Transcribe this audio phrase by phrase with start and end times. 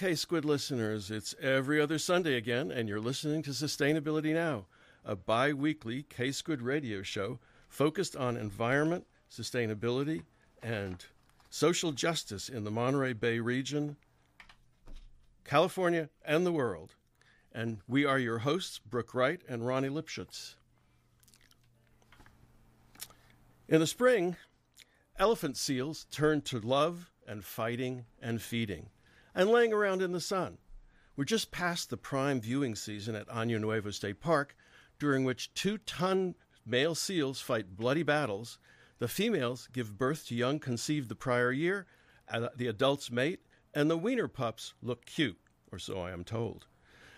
[0.00, 1.10] K Squid listeners.
[1.10, 4.64] It's every other Sunday again, and you're listening to Sustainability Now,
[5.04, 10.22] a bi weekly K Squid radio show focused on environment, sustainability,
[10.62, 11.04] and
[11.50, 13.98] social justice in the Monterey Bay region,
[15.44, 16.94] California, and the world.
[17.52, 20.54] And we are your hosts, Brooke Wright and Ronnie Lipschutz.
[23.68, 24.36] In the spring,
[25.18, 28.88] elephant seals turn to love and fighting and feeding
[29.34, 30.58] and laying around in the sun.
[31.16, 34.56] We're just past the prime viewing season at Año Nuevo State Park,
[34.98, 38.58] during which two ton male seals fight bloody battles.
[38.98, 41.86] The females give birth to young conceived the prior year,
[42.56, 43.40] the adults mate,
[43.74, 45.38] and the weaner pups look cute,
[45.72, 46.66] or so I am told.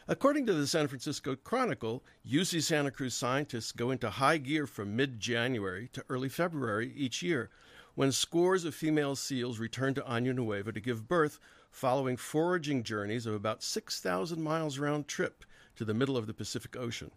[0.09, 4.97] According to the San Francisco Chronicle, UC Santa Cruz scientists go into high gear from
[4.97, 7.51] mid January to early February each year
[7.95, 11.39] when scores of female seals return to Año Nuevo to give birth
[11.73, 16.77] following foraging journeys of about 6,000 miles round trip to the middle of the Pacific
[16.77, 17.11] Ocean.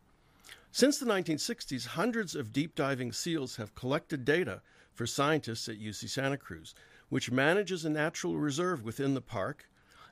[0.71, 4.61] Since the 1960s, hundreds of deep diving seals have collected data
[4.93, 6.73] for scientists at UC Santa Cruz,
[7.09, 9.69] which manages a natural reserve within the park,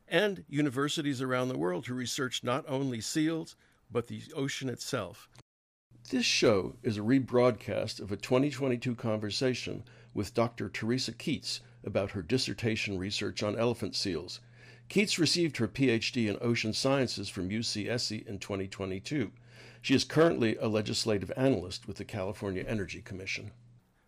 [0.08, 3.56] and universities around the world who research not only seals,
[3.90, 5.30] but the ocean itself.
[6.10, 10.68] This show is a rebroadcast of a 2022 conversation with Dr.
[10.68, 14.40] Theresa Keates about her dissertation research on elephant seals.
[14.90, 19.32] Keates received her PhD in ocean sciences from UCSC in 2022.
[19.82, 23.52] She is currently a legislative analyst with the California Energy Commission.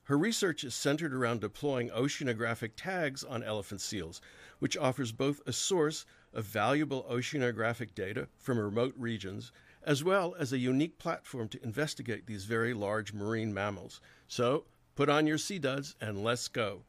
[0.03, 4.21] Her research is centered around deploying oceanographic tags on elephant seals,
[4.59, 9.51] which offers both a source of valuable oceanographic data from remote regions
[9.85, 14.01] as well as a unique platform to investigate these very large marine mammals.
[14.27, 16.83] So, put on your sea duds and let's go.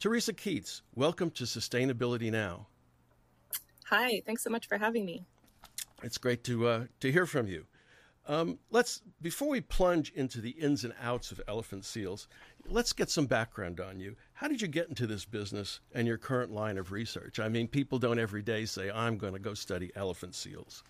[0.00, 2.68] Theresa Keates, welcome to Sustainability Now.
[3.86, 5.24] Hi, thanks so much for having me.
[6.04, 7.66] It's great to uh, to hear from you.
[8.28, 12.28] Um, let's before we plunge into the ins and outs of elephant seals,
[12.68, 14.14] let's get some background on you.
[14.34, 17.40] How did you get into this business and your current line of research?
[17.40, 20.84] I mean, people don't every day say, "I'm going to go study elephant seals."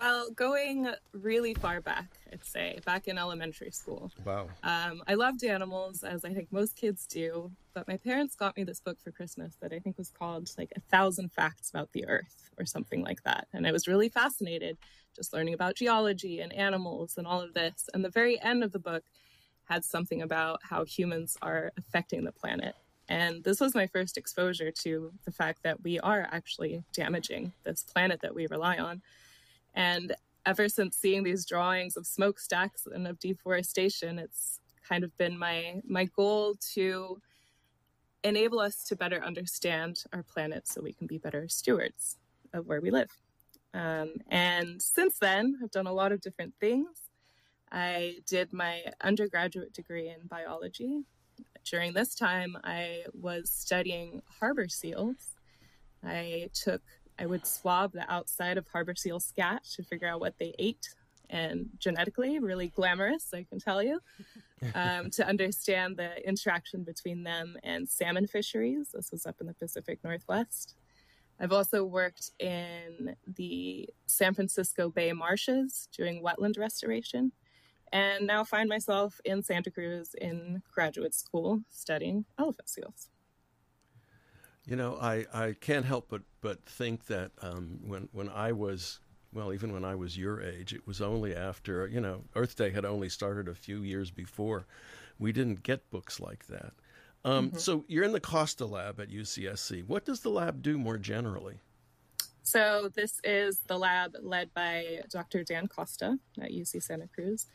[0.00, 4.10] Well, going really far back, I'd say, back in elementary school.
[4.24, 4.48] Wow.
[4.62, 8.64] Um, I loved animals, as I think most kids do, but my parents got me
[8.64, 12.06] this book for Christmas that I think was called like A Thousand Facts About the
[12.06, 13.48] Earth or something like that.
[13.52, 14.78] And I was really fascinated
[15.14, 17.88] just learning about geology and animals and all of this.
[17.94, 19.02] And the very end of the book
[19.64, 22.74] had something about how humans are affecting the planet.
[23.08, 27.82] And this was my first exposure to the fact that we are actually damaging this
[27.82, 29.02] planet that we rely on.
[29.76, 35.38] And ever since seeing these drawings of smokestacks and of deforestation, it's kind of been
[35.38, 37.20] my my goal to
[38.24, 42.16] enable us to better understand our planet so we can be better stewards
[42.52, 43.10] of where we live.
[43.74, 46.88] Um, and since then, I've done a lot of different things.
[47.70, 51.02] I did my undergraduate degree in biology.
[51.64, 55.34] During this time, I was studying harbor seals.
[56.02, 56.82] I took
[57.18, 60.88] I would swab the outside of harbor seal scat to figure out what they ate
[61.30, 64.00] and genetically really glamorous, I can tell you,
[64.74, 68.90] um, to understand the interaction between them and salmon fisheries.
[68.92, 70.76] This was up in the Pacific Northwest.
[71.38, 77.32] I've also worked in the San Francisco Bay marshes doing wetland restoration,
[77.92, 83.10] and now find myself in Santa Cruz in graduate school studying elephant seals.
[84.66, 88.98] You know, I, I can't help but, but think that um, when when I was
[89.32, 92.70] well, even when I was your age, it was only after you know Earth Day
[92.70, 94.66] had only started a few years before.
[95.18, 96.72] We didn't get books like that.
[97.24, 97.58] Um, mm-hmm.
[97.58, 99.86] So you're in the Costa Lab at UCSC.
[99.86, 101.58] What does the lab do more generally?
[102.42, 105.42] So this is the lab led by Dr.
[105.42, 107.46] Dan Costa at UC Santa Cruz,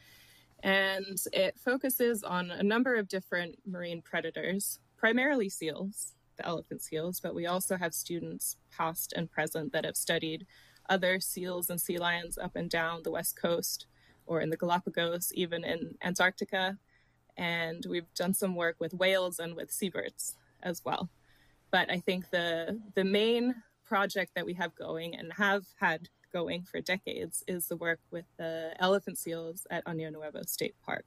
[0.62, 7.20] and it focuses on a number of different marine predators, primarily seals the elephant seals,
[7.20, 10.46] but we also have students past and present that have studied
[10.90, 13.86] other seals and sea lions up and down the west coast
[14.26, 16.78] or in the Galapagos, even in Antarctica.
[17.38, 21.10] And we've done some work with whales and with seabirds as well.
[21.72, 23.56] But I think the the main
[23.86, 28.26] project that we have going and have had going for decades is the work with
[28.38, 31.06] the elephant seals at Año Nuevo State Park.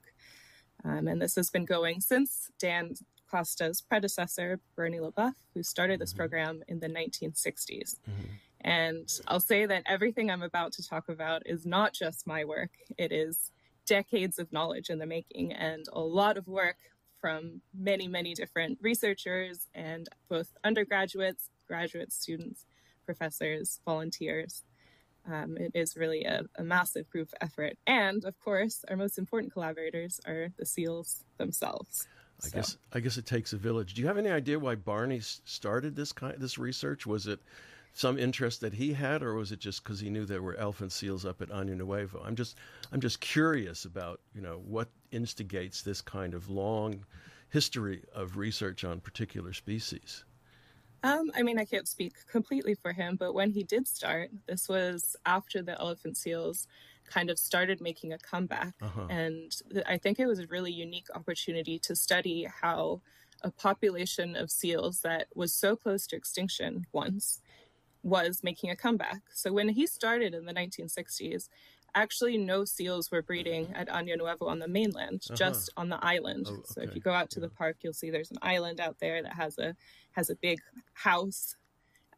[0.83, 2.95] Um, and this has been going since Dan
[3.35, 6.19] Costa's predecessor, Burney LeBoeuf, who started this mm-hmm.
[6.19, 7.97] program in the 1960s.
[8.09, 8.23] Mm-hmm.
[8.61, 12.71] And I'll say that everything I'm about to talk about is not just my work,
[12.97, 13.51] it is
[13.85, 16.77] decades of knowledge in the making and a lot of work
[17.19, 22.65] from many, many different researchers and both undergraduates, graduate students,
[23.05, 24.63] professors, volunteers.
[25.29, 27.77] Um, it is really a, a, massive group effort.
[27.85, 32.07] And of course, our most important collaborators are the SEALs themselves.
[32.43, 32.55] I so.
[32.55, 33.93] guess I guess it takes a village.
[33.93, 37.05] Do you have any idea why Barney started this kind this research?
[37.05, 37.39] Was it
[37.93, 40.91] some interest that he had, or was it just because he knew there were elephant
[40.91, 42.21] seals up at Año Nuevo?
[42.23, 42.57] I'm just
[42.91, 47.05] I'm just curious about you know what instigates this kind of long
[47.49, 50.25] history of research on particular species.
[51.03, 54.67] Um, I mean, I can't speak completely for him, but when he did start, this
[54.67, 56.67] was after the elephant seals
[57.09, 58.73] kind of started making a comeback.
[58.81, 59.07] Uh-huh.
[59.09, 63.01] And th- I think it was a really unique opportunity to study how
[63.41, 67.41] a population of seals that was so close to extinction once
[68.03, 69.21] was making a comeback.
[69.33, 71.49] So when he started in the 1960s,
[71.95, 75.35] actually no seals were breeding at Año Nuevo on the mainland, uh-huh.
[75.35, 76.47] just on the island.
[76.49, 76.61] Oh, okay.
[76.65, 77.47] So if you go out to yeah.
[77.47, 79.75] the park, you'll see there's an island out there that has a
[80.11, 80.59] has a big
[80.93, 81.55] house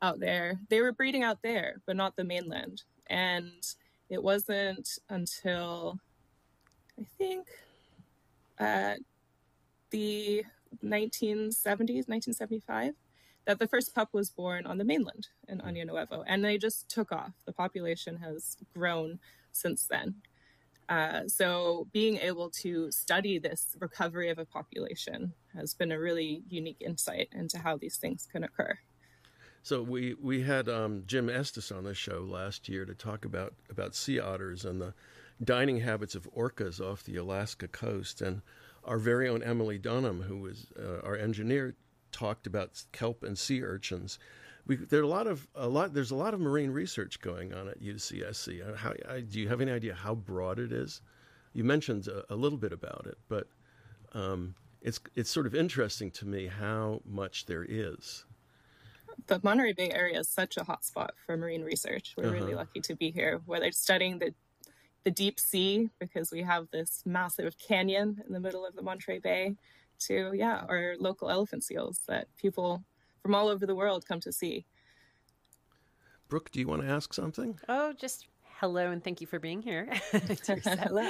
[0.01, 0.59] out there.
[0.69, 2.83] They were breeding out there, but not the mainland.
[3.07, 3.65] And
[4.09, 5.99] it wasn't until
[6.99, 7.47] I think
[8.59, 8.95] uh,
[9.91, 10.43] the
[10.83, 12.93] 1970s, 1975,
[13.45, 16.89] that the first pup was born on the mainland in Año Nuevo, and they just
[16.89, 17.31] took off.
[17.45, 19.19] The population has grown
[19.51, 20.15] since then.
[20.89, 26.43] Uh, so being able to study this recovery of a population has been a really
[26.49, 28.77] unique insight into how these things can occur.
[29.67, 33.53] So we we had um, Jim Estes on the show last year to talk about
[33.69, 34.93] about sea otters and the
[35.43, 38.41] dining habits of orcas off the Alaska coast, and
[38.85, 41.75] our very own Emily Dunham, who was uh, our engineer,
[42.13, 44.17] talked about kelp and sea urchins
[44.67, 45.93] we, there are a lot of a lot.
[45.93, 48.77] There's a lot of marine research going on at UCSC.
[48.77, 51.01] How, I, do you have any idea how broad it is?
[51.51, 53.47] You mentioned a, a little bit about it, but
[54.13, 58.25] um, it's it's sort of interesting to me how much there is.
[59.25, 62.13] The Monterey Bay area is such a hotspot for marine research.
[62.15, 62.33] We're uh-huh.
[62.33, 63.41] really lucky to be here.
[63.45, 64.33] Whether it's studying the
[65.03, 69.19] the deep sea because we have this massive canyon in the middle of the Monterey
[69.19, 69.55] Bay,
[69.99, 72.83] to yeah, our local elephant seals that people
[73.21, 74.65] from all over the world come to see.
[76.27, 77.57] Brooke, do you want to ask something?
[77.69, 78.27] Oh, just
[78.59, 79.87] hello and thank you for being here.
[80.11, 81.09] hello.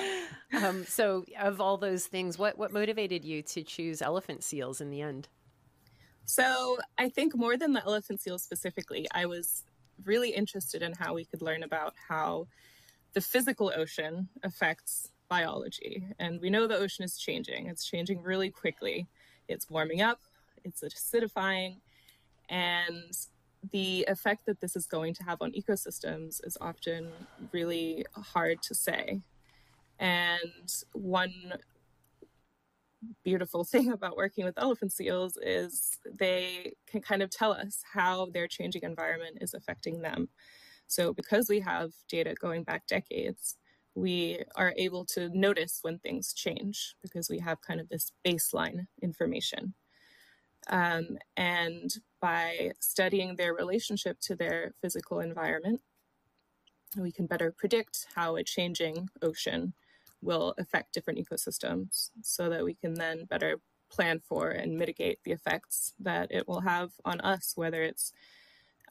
[0.53, 4.89] Um, so, of all those things, what what motivated you to choose elephant seals in
[4.89, 5.27] the end?
[6.29, 9.63] So, I think more than the elephant seal specifically, I was
[10.03, 12.47] really interested in how we could learn about how
[13.13, 16.03] the physical ocean affects biology.
[16.19, 17.67] And we know the ocean is changing.
[17.67, 19.07] It's changing really quickly.
[19.47, 20.19] It's warming up,
[20.65, 21.77] it's acidifying,
[22.49, 23.17] and
[23.71, 27.07] the effect that this is going to have on ecosystems is often
[27.53, 29.21] really hard to say.
[29.97, 31.53] And one
[33.23, 38.27] beautiful thing about working with elephant seals is they can kind of tell us how
[38.27, 40.29] their changing environment is affecting them.
[40.87, 43.57] So, because we have data going back decades,
[43.95, 48.85] we are able to notice when things change because we have kind of this baseline
[49.01, 49.73] information.
[50.69, 55.81] Um, and by studying their relationship to their physical environment,
[56.95, 59.73] we can better predict how a changing ocean
[60.21, 63.59] will affect different ecosystems so that we can then better
[63.89, 68.11] plan for and mitigate the effects that it will have on us, whether it's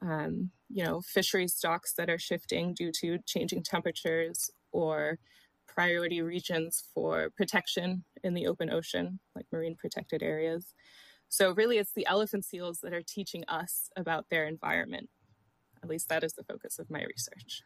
[0.03, 5.19] um, you know, fishery stocks that are shifting due to changing temperatures or
[5.67, 10.75] priority regions for protection in the open ocean, like marine protected areas.
[11.29, 15.09] So, really, it's the elephant seals that are teaching us about their environment.
[15.83, 17.63] At least that is the focus of my research.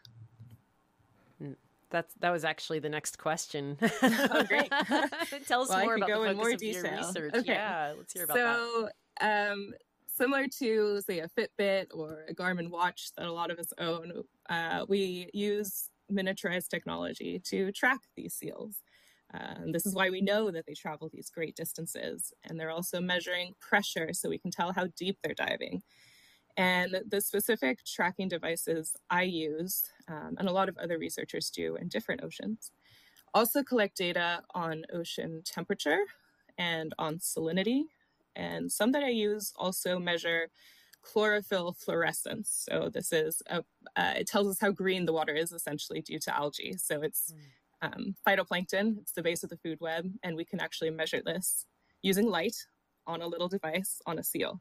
[1.91, 3.77] That's that was actually the next question.
[4.03, 4.71] oh, great!
[5.47, 6.85] Tell us well, more about the focus more of detail.
[6.85, 7.35] your research.
[7.35, 7.53] Okay.
[7.53, 8.89] Yeah, let's hear about so,
[9.21, 9.53] that.
[9.53, 9.73] Um,
[10.21, 14.23] similar to say a Fitbit or a Garmin watch that a lot of us own,
[14.49, 18.83] uh, we use miniaturized technology to track these seals.
[19.33, 22.33] Uh, this is why we know that they travel these great distances.
[22.45, 25.83] And they're also measuring pressure so we can tell how deep they're diving.
[26.57, 31.77] And the specific tracking devices I use, um, and a lot of other researchers do
[31.77, 32.73] in different oceans,
[33.33, 36.01] also collect data on ocean temperature
[36.59, 37.85] and on salinity.
[38.37, 40.51] And some that I use also measure
[41.03, 42.67] chlorophyll fluorescence.
[42.69, 43.65] So this is a,
[43.97, 46.77] uh, it tells us how green the water is essentially due to algae.
[46.77, 47.39] So it's mm
[47.83, 48.99] um, phytoplankton.
[48.99, 51.67] It's the base of the food web, and we can actually measure this
[52.03, 52.57] using light
[53.07, 54.61] on a little device on a seal.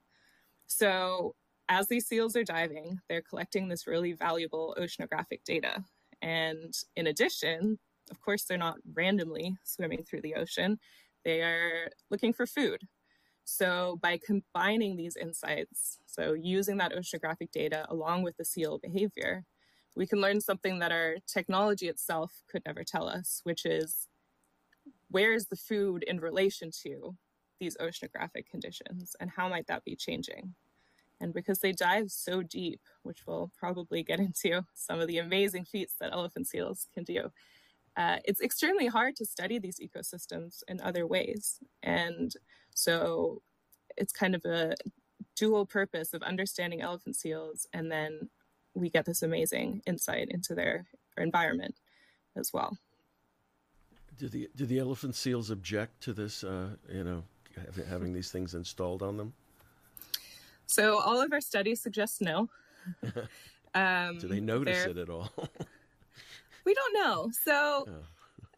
[0.67, 1.35] So,
[1.69, 5.83] as these seals are diving, they're collecting this really valuable oceanographic data.
[6.21, 7.77] And in addition,
[8.09, 10.79] of course, they're not randomly swimming through the ocean,
[11.23, 12.81] they are looking for food.
[13.45, 19.45] So, by combining these insights, so using that oceanographic data along with the seal behavior,
[19.95, 24.07] we can learn something that our technology itself could never tell us, which is
[25.09, 27.15] where's the food in relation to
[27.59, 30.53] these oceanographic conditions and how might that be changing?
[31.21, 35.65] And because they dive so deep, which we'll probably get into some of the amazing
[35.65, 37.31] feats that elephant seals can do,
[37.97, 41.59] uh, it's extremely hard to study these ecosystems in other ways.
[41.83, 42.33] And
[42.73, 43.41] so
[43.97, 44.75] it's kind of a
[45.35, 48.29] dual purpose of understanding elephant seals and then
[48.73, 50.85] we get this amazing insight into their,
[51.17, 51.75] environment
[52.37, 52.77] as well.
[54.17, 56.45] Do the do the elephant seals object to this?
[56.45, 57.23] Uh, you know,
[57.89, 59.33] having these things installed on them.
[60.69, 62.49] So all of our studies suggest no.
[63.75, 65.29] Um, do they notice it at all?
[66.65, 67.29] we don't know.
[67.45, 67.93] So oh.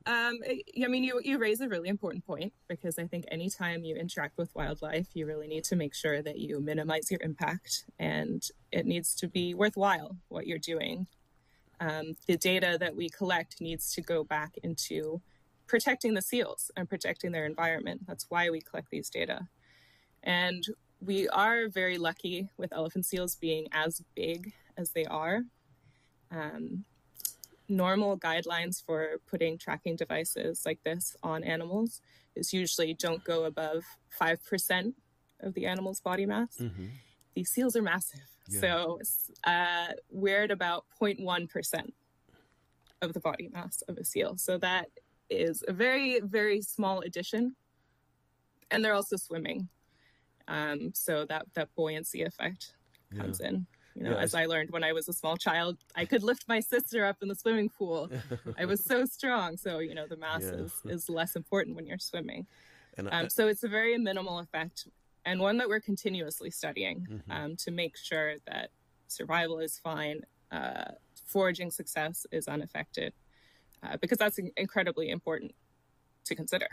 [0.05, 3.95] Um, I mean, you you raise a really important point because I think anytime you
[3.95, 8.41] interact with wildlife, you really need to make sure that you minimize your impact, and
[8.71, 11.07] it needs to be worthwhile what you're doing.
[11.79, 15.21] Um, the data that we collect needs to go back into
[15.67, 18.07] protecting the seals and protecting their environment.
[18.07, 19.49] That's why we collect these data,
[20.23, 20.63] and
[21.01, 25.41] we are very lucky with elephant seals being as big as they are.
[26.29, 26.85] Um,
[27.67, 32.01] normal guidelines for putting tracking devices like this on animals
[32.35, 33.83] is usually don't go above
[34.19, 34.93] 5%
[35.41, 36.57] of the animal's body mass.
[36.59, 36.87] Mm-hmm.
[37.35, 38.21] These seals are massive.
[38.49, 38.59] Yeah.
[38.59, 38.99] So
[39.45, 41.91] uh, we're at about 0.1%
[43.01, 44.37] of the body mass of a seal.
[44.37, 44.89] So that
[45.29, 47.55] is a very, very small addition.
[48.69, 49.69] And they're also swimming.
[50.47, 52.73] Um, so that, that buoyancy effect
[53.15, 53.49] comes yeah.
[53.49, 53.67] in.
[53.95, 56.61] You know, as I learned when I was a small child, I could lift my
[56.61, 58.09] sister up in the swimming pool.
[58.57, 59.57] I was so strong.
[59.57, 60.51] So, you know, the mass yeah.
[60.51, 62.47] is, is less important when you're swimming.
[62.97, 64.87] And um, so it's a very minimal effect
[65.25, 67.31] and one that we're continuously studying mm-hmm.
[67.31, 68.69] um, to make sure that
[69.07, 70.21] survival is fine,
[70.51, 70.91] uh,
[71.25, 73.13] foraging success is unaffected,
[73.83, 75.53] uh, because that's incredibly important
[76.25, 76.67] to consider.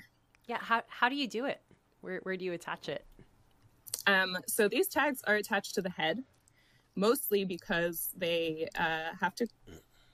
[0.46, 0.58] Yeah.
[0.60, 1.60] How, how do you do it?
[2.00, 3.04] Where, where do you attach it?
[4.08, 6.24] Um, so these tags are attached to the head
[6.96, 9.46] mostly because they uh, have to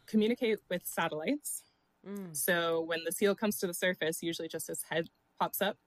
[0.07, 1.63] communicate with satellites.
[2.07, 2.37] Mm.
[2.37, 5.09] So when the seal comes to the surface, usually just his head
[5.41, 5.79] pops up.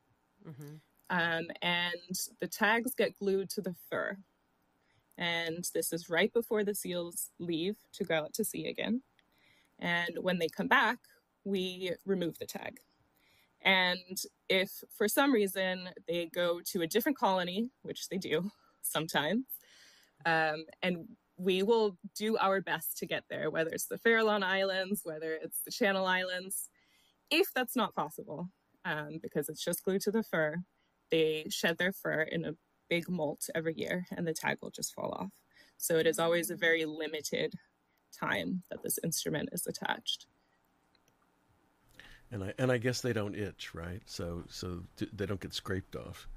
[0.48, 0.76] Mm-hmm.
[1.10, 4.18] Um, and the tags get glued to the fur.
[5.18, 9.02] And this is right before the seals leave to go out to sea again.
[9.80, 10.98] And when they come back,
[11.44, 12.80] we remove the tag.
[13.68, 18.50] And if for some reason they go to a different colony, which they do
[18.82, 19.44] sometimes,
[20.26, 21.06] um, and
[21.36, 25.60] we will do our best to get there, whether it's the Farallon Islands, whether it's
[25.66, 26.70] the Channel Islands.
[27.30, 28.48] If that's not possible,
[28.86, 30.56] um, because it's just glued to the fur,
[31.12, 32.56] they shed their fur in a
[32.90, 35.34] big molt every year and the tag will just fall off.
[35.76, 37.56] So it is always a very limited
[38.18, 40.26] time that this instrument is attached.
[42.32, 44.02] And I and I guess they don't itch, right?
[44.06, 46.28] So so they don't get scraped off.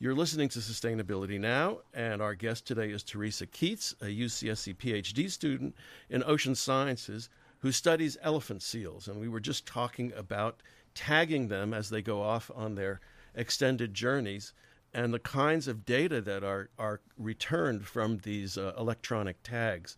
[0.00, 5.30] You're listening to Sustainability Now, and our guest today is Theresa Keates, a UCSC PhD
[5.30, 5.76] student
[6.10, 9.06] in ocean sciences who studies elephant seals.
[9.06, 10.62] And we were just talking about
[10.94, 13.00] tagging them as they go off on their
[13.34, 14.52] extended journeys
[14.92, 19.96] and the kinds of data that are, are returned from these uh, electronic tags.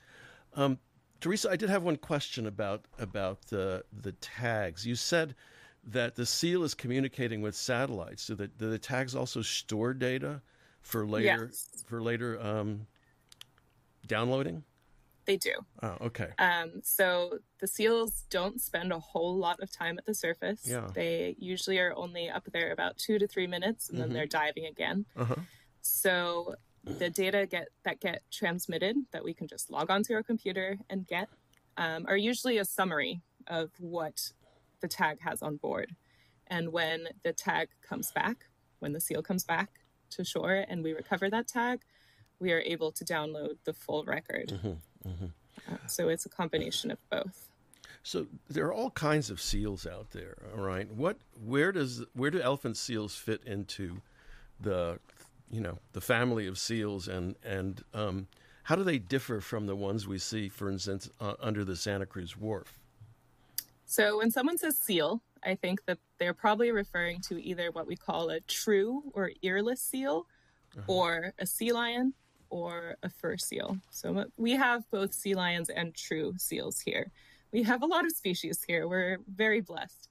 [0.55, 0.79] Um,
[1.21, 4.87] Theresa, I did have one question about about the the tags.
[4.87, 5.35] You said
[5.85, 8.23] that the seal is communicating with satellites.
[8.23, 10.43] So that do the tags also store data
[10.83, 11.85] for later yes.
[11.87, 12.87] for later um,
[14.07, 14.63] downloading?
[15.27, 15.55] They do.
[15.83, 16.29] Oh, okay.
[16.39, 20.61] Um, so the seals don't spend a whole lot of time at the surface.
[20.65, 20.89] Yeah.
[20.95, 24.09] They usually are only up there about two to three minutes, and mm-hmm.
[24.09, 25.05] then they're diving again.
[25.17, 25.35] Uh-huh.
[25.83, 26.55] So
[26.87, 31.07] the data get that get transmitted that we can just log onto our computer and
[31.07, 31.29] get
[31.77, 34.33] um, are usually a summary of what
[34.81, 35.95] the tag has on board.
[36.47, 38.47] And when the tag comes back,
[38.79, 39.69] when the seal comes back
[40.11, 41.81] to shore and we recover that tag,
[42.39, 44.49] we are able to download the full record.
[44.49, 45.27] Mm-hmm, mm-hmm.
[45.73, 47.49] Uh, so it's a combination of both.
[48.03, 50.37] So there are all kinds of seals out there.
[50.57, 54.01] All right, what where does where do elephant seals fit into
[54.61, 55.01] the
[55.51, 58.29] you know the family of seals and and um,
[58.65, 62.05] how do they differ from the ones we see, for instance, uh, under the Santa
[62.05, 62.81] Cruz Wharf?
[63.85, 67.95] So when someone says seal, I think that they're probably referring to either what we
[67.95, 70.27] call a true or earless seal,
[70.77, 70.93] uh-huh.
[70.93, 72.13] or a sea lion,
[72.51, 73.79] or a fur seal.
[73.91, 77.13] So we have both sea lions and true seals here.
[77.53, 78.89] We have a lot of species here.
[78.89, 80.09] We're very blessed.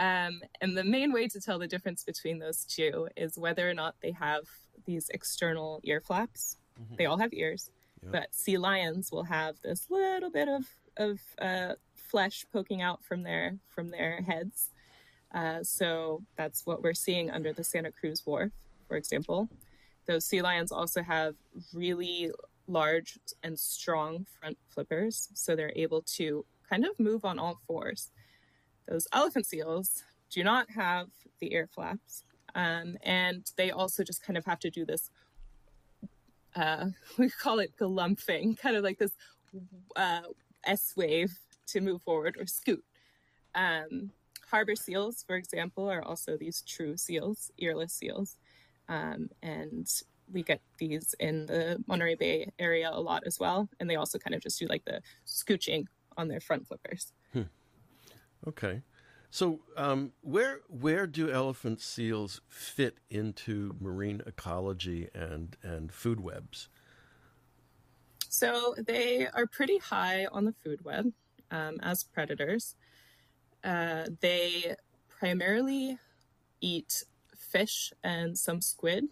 [0.00, 3.74] Um, and the main way to tell the difference between those two is whether or
[3.74, 4.44] not they have
[4.86, 6.56] these external ear flaps.
[6.80, 6.94] Mm-hmm.
[6.96, 7.70] They all have ears,
[8.02, 8.12] yep.
[8.12, 10.64] but sea lions will have this little bit of
[10.96, 14.70] of uh, flesh poking out from their from their heads.
[15.34, 18.52] Uh, so that's what we're seeing under the Santa Cruz Wharf,
[18.88, 19.50] for example.
[20.06, 21.34] Those sea lions also have
[21.74, 22.30] really
[22.66, 28.10] large and strong front flippers, so they're able to kind of move on all fours.
[28.90, 31.06] Those elephant seals do not have
[31.38, 32.24] the ear flaps,
[32.56, 35.10] um, and they also just kind of have to do this.
[36.56, 36.86] Uh,
[37.18, 39.12] we call it galumphing, kind of like this
[39.94, 40.22] uh,
[40.64, 42.84] S wave to move forward or scoot.
[43.54, 44.10] Um,
[44.50, 48.38] harbor seals, for example, are also these true seals, earless seals.
[48.88, 49.88] Um, and
[50.32, 53.68] we get these in the Monterey Bay area a lot as well.
[53.78, 57.12] And they also kind of just do like the scooching on their front flippers.
[57.32, 57.42] Hmm.
[58.46, 58.82] Okay.
[59.30, 66.68] So, um, where where do elephant seals fit into marine ecology and and food webs?
[68.28, 71.12] So they are pretty high on the food web
[71.50, 72.74] um, as predators.
[73.62, 74.76] Uh, they
[75.08, 75.98] primarily
[76.60, 77.04] eat
[77.36, 79.04] fish and some squid.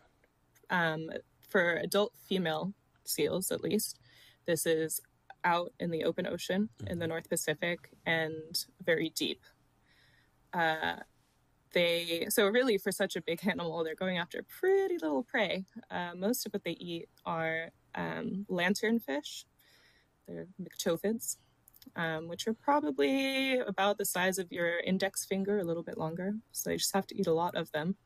[0.71, 1.11] Um,
[1.49, 3.99] for adult female seals, at least,
[4.47, 5.01] this is
[5.45, 7.11] out in the open ocean in the mm-hmm.
[7.11, 9.43] North Pacific and very deep.
[10.53, 10.97] Uh,
[11.73, 15.65] they so really for such a big animal, they're going after pretty little prey.
[15.91, 19.45] Uh, most of what they eat are um, lanternfish.
[20.27, 21.37] They're myctophids,
[21.97, 26.35] um, which are probably about the size of your index finger, a little bit longer.
[26.53, 27.97] So you just have to eat a lot of them.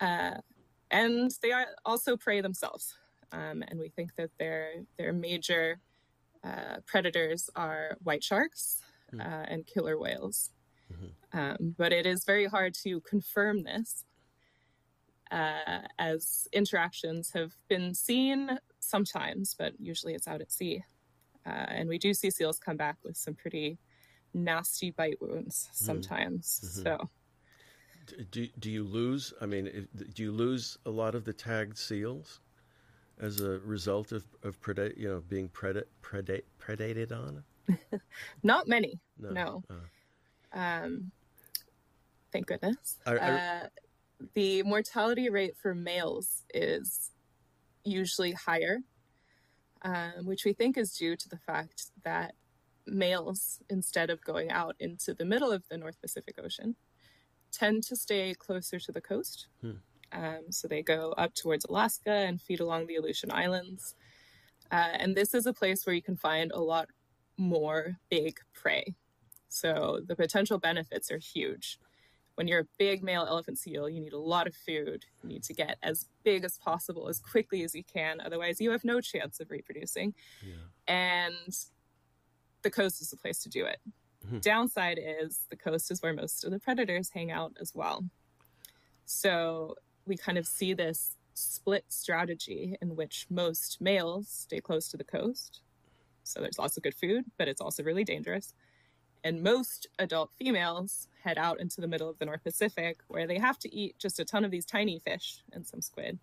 [0.00, 0.38] Uh,
[0.90, 2.96] and they are also prey themselves.
[3.32, 5.80] Um, and we think that their their major
[6.44, 8.80] uh, predators are white sharks
[9.12, 9.20] mm.
[9.20, 10.50] uh, and killer whales.
[10.92, 11.38] Mm-hmm.
[11.38, 14.04] Um, but it is very hard to confirm this,
[15.30, 20.84] uh, as interactions have been seen sometimes, but usually it's out at sea.
[21.46, 23.78] Uh, and we do see seals come back with some pretty
[24.34, 25.84] nasty bite wounds mm-hmm.
[25.84, 26.60] sometimes.
[26.64, 26.82] Mm-hmm.
[26.82, 27.10] So,
[28.30, 29.34] do do you lose?
[29.40, 32.40] I mean, do you lose a lot of the tagged seals
[33.20, 37.44] as a result of of predate, you know, being predate predate predated on?
[38.42, 39.00] Not many.
[39.18, 39.30] No.
[39.30, 39.62] no.
[39.70, 40.58] Uh.
[40.58, 41.12] Um,
[42.32, 42.98] thank goodness.
[43.06, 43.66] I, I, uh,
[44.34, 47.10] the mortality rate for males is
[47.84, 48.78] usually higher,
[49.82, 52.34] um, which we think is due to the fact that
[52.86, 56.74] males, instead of going out into the middle of the North Pacific Ocean,
[57.52, 59.48] tend to stay closer to the coast.
[59.60, 59.72] Hmm.
[60.12, 63.94] Um, so they go up towards Alaska and feed along the Aleutian Islands.
[64.70, 66.88] Uh, and this is a place where you can find a lot
[67.36, 68.94] more big prey.
[69.48, 71.78] So the potential benefits are huge
[72.38, 75.04] when you're a big male elephant seal, you need a lot of food.
[75.24, 78.20] You need to get as big as possible as quickly as you can.
[78.24, 80.14] Otherwise, you have no chance of reproducing.
[80.40, 80.54] Yeah.
[80.86, 81.52] And
[82.62, 83.80] the coast is the place to do it.
[84.24, 84.38] Mm-hmm.
[84.38, 88.04] Downside is the coast is where most of the predators hang out as well.
[89.04, 89.74] So
[90.08, 95.04] we kind of see this split strategy in which most males stay close to the
[95.04, 95.60] coast.
[96.24, 98.54] So there's lots of good food, but it's also really dangerous.
[99.24, 103.38] And most adult females head out into the middle of the North Pacific where they
[103.38, 106.18] have to eat just a ton of these tiny fish and some squid,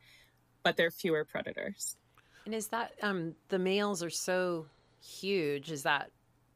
[0.64, 1.98] but there are fewer predators.
[2.46, 4.68] And is that um, the males are so
[5.02, 5.72] huge?
[5.72, 6.12] Is that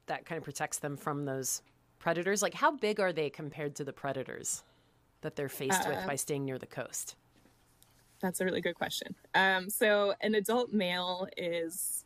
[0.05, 1.61] that kind of protects them from those
[1.99, 2.41] predators?
[2.41, 4.63] Like, how big are they compared to the predators
[5.21, 7.15] that they're faced uh, with by staying near the coast?
[8.21, 9.15] That's a really good question.
[9.33, 12.05] Um, so, an adult male is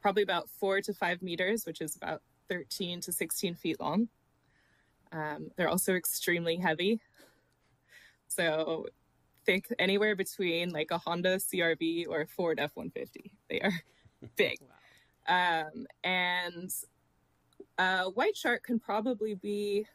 [0.00, 4.08] probably about four to five meters, which is about 13 to 16 feet long.
[5.12, 7.00] Um, they're also extremely heavy.
[8.28, 8.86] So
[9.44, 13.32] think anywhere between like a Honda CRV or a Ford F 150.
[13.48, 13.72] They are
[14.36, 14.58] big.
[14.60, 15.62] wow.
[15.62, 16.70] um, and
[17.78, 19.86] a white shark can probably be,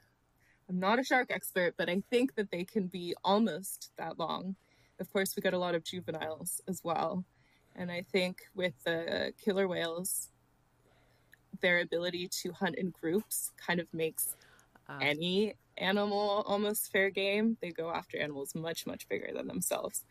[0.69, 4.55] I'm not a shark expert, but I think that they can be almost that long.
[5.03, 7.25] Of course, we got a lot of juveniles as well.
[7.75, 10.29] And I think with the killer whales,
[11.59, 14.37] their ability to hunt in groups kind of makes
[14.87, 17.57] uh, any animal almost fair game.
[17.61, 20.05] They go after animals much, much bigger than themselves.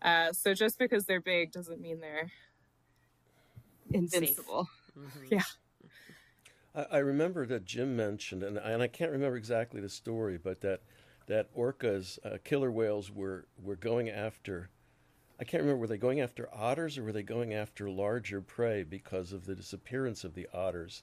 [0.00, 2.30] Uh, so just because they're big doesn't mean they're
[3.92, 4.70] invincible.
[4.98, 5.34] Mm-hmm.
[5.34, 5.42] Yeah.
[6.74, 10.62] I, I, remember that Jim mentioned, and, and I can't remember exactly the story, but
[10.62, 10.80] that
[11.26, 14.70] that orcas, uh, killer whales, were were going after
[15.38, 18.84] I can't remember, were they going after otters or were they going after larger prey
[18.84, 21.02] because of the disappearance of the otters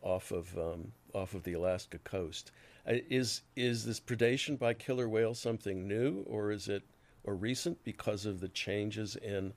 [0.00, 2.52] off of um, off of the Alaska coast.
[2.86, 6.82] Uh, is is this predation by killer whales something new, or is it
[7.24, 9.54] or recent because of the changes in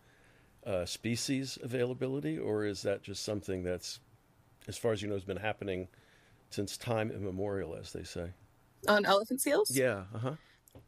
[0.65, 3.99] uh, species availability, or is that just something that's,
[4.67, 5.87] as far as you know, has been happening
[6.49, 8.31] since time immemorial, as they say?
[8.87, 9.75] On elephant seals?
[9.75, 10.03] Yeah.
[10.13, 10.33] Uh huh.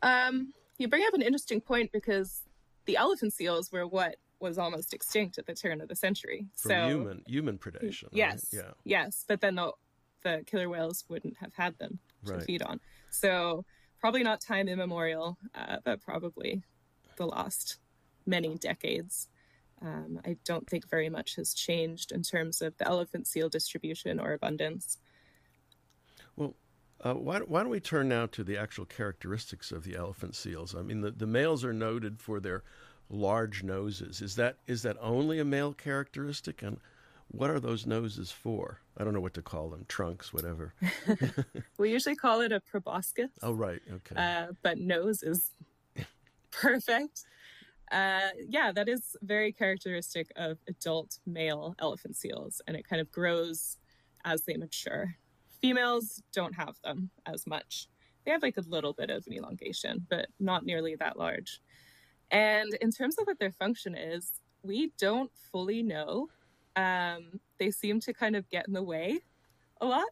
[0.02, 2.42] Um, you bring up an interesting point because
[2.86, 6.48] the elephant seals were what was almost extinct at the turn of the century.
[6.56, 8.08] From so human human predation.
[8.12, 8.64] yes, right?
[8.64, 8.72] Yeah.
[8.86, 9.72] yes, but then the
[10.24, 12.44] the killer whales wouldn't have had them to Right.
[12.44, 12.80] feed on.
[13.10, 13.66] So
[14.00, 16.62] probably not time immemorial, uh, but probably
[17.18, 17.78] the last
[18.26, 19.28] many decades.
[19.82, 24.20] Um, I don't think very much has changed in terms of the elephant seal distribution
[24.20, 24.98] or abundance.
[27.02, 30.76] Uh, why, why don't we turn now to the actual characteristics of the elephant seals?
[30.76, 32.64] I mean, the, the males are noted for their
[33.10, 34.22] large noses.
[34.22, 36.62] Is that is that only a male characteristic?
[36.62, 36.80] And
[37.30, 38.82] what are those noses for?
[38.98, 39.86] I don't know what to call them.
[39.88, 40.74] Trunks, whatever.
[41.78, 43.30] We usually call it a proboscis.
[43.42, 43.82] Oh, right.
[43.90, 44.16] Okay.
[44.16, 45.52] uh, but nose is
[46.52, 47.24] perfect.
[47.92, 53.10] Uh, yeah, that is very characteristic of adult male elephant seals, and it kind of
[53.12, 53.78] grows
[54.26, 55.16] as they mature.
[55.62, 57.88] Females don't have them as much.
[58.26, 61.62] They have like a little bit of an elongation, but not nearly that large.
[62.32, 66.28] And in terms of what their function is, we don't fully know.
[66.76, 69.20] Um, they seem to kind of get in the way
[69.82, 70.08] a lot,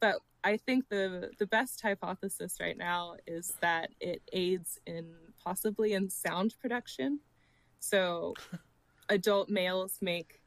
[0.00, 5.92] but I think the the best hypothesis right now is that it aids in possibly
[5.92, 7.20] in sound production.
[7.78, 8.34] So
[9.08, 10.40] adult males make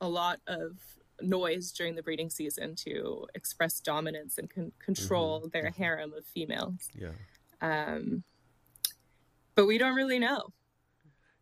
[0.00, 0.78] a lot of
[1.24, 6.88] noise during the breeding season to express dominance and con- control their harem of females.
[6.94, 7.10] yeah.
[7.60, 8.22] Um,
[9.54, 10.48] but we don't really know.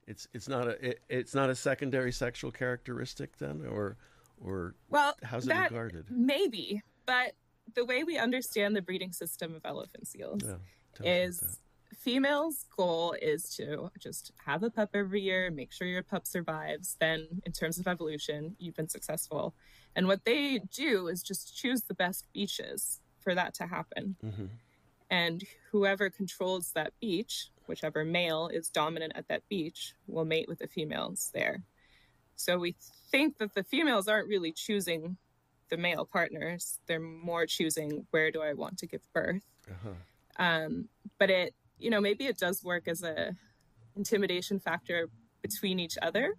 [0.07, 3.97] It's it's not a it, it's not a secondary sexual characteristic then, or
[4.41, 6.07] or Well, how's it regarded?
[6.11, 7.33] maybe, but
[7.75, 10.57] the way we understand the breeding system of elephant seals Yeah.
[10.95, 11.59] tell us about is.
[12.03, 16.97] Females' goal is to just have a pup every year, make sure your pup survives.
[16.99, 19.55] Then, in terms of evolution, you've been successful.
[19.95, 24.17] And what they do is just choose the best beaches for that to happen.
[24.23, 24.49] Mhm.
[25.11, 30.59] And whoever controls that beach, whichever male is dominant at that beach, will mate with
[30.59, 31.63] the females there.
[32.35, 32.75] So we
[33.11, 35.19] think that the females aren't really choosing
[35.69, 39.95] the male partners, they're more choosing where do I want to give birth Uh-huh.
[40.37, 40.89] um,
[41.19, 43.35] but it you know maybe it does work as a
[43.97, 45.09] intimidation factor
[45.43, 46.35] between each other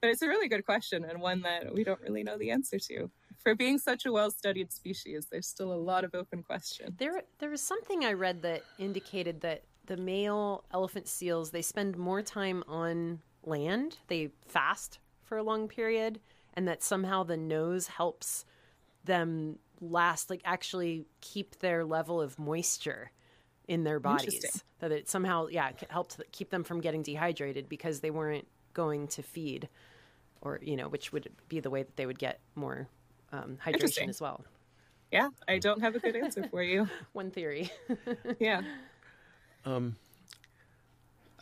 [0.00, 2.78] but it's a really good question and one that we don't really know the answer
[2.78, 3.10] to
[3.42, 7.50] for being such a well-studied species there's still a lot of open questions There, there
[7.50, 12.62] was something I read that indicated that the male elephant seals they spend more time
[12.68, 13.98] on land.
[14.08, 16.20] They fast for a long period,
[16.54, 18.44] and that somehow the nose helps
[19.04, 23.10] them last, like actually keep their level of moisture
[23.70, 24.34] in their bodies.
[24.34, 24.60] Interesting.
[24.80, 29.22] That it somehow, yeah, helped keep them from getting dehydrated because they weren't going to
[29.22, 29.68] feed,
[30.42, 32.88] or you know, which would be the way that they would get more
[33.32, 34.44] um, hydration as well.
[35.12, 37.70] yeah i don't have a good answer for you One theory.
[38.40, 38.62] yeah
[39.64, 39.96] Um,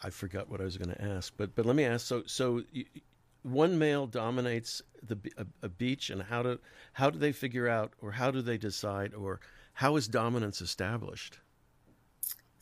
[0.03, 2.07] I forgot what I was going to ask, but but let me ask.
[2.07, 3.03] So so y- y-
[3.43, 6.59] one male dominates the a, a beach, and how do
[6.93, 9.41] how do they figure out, or how do they decide, or
[9.73, 11.38] how is dominance established?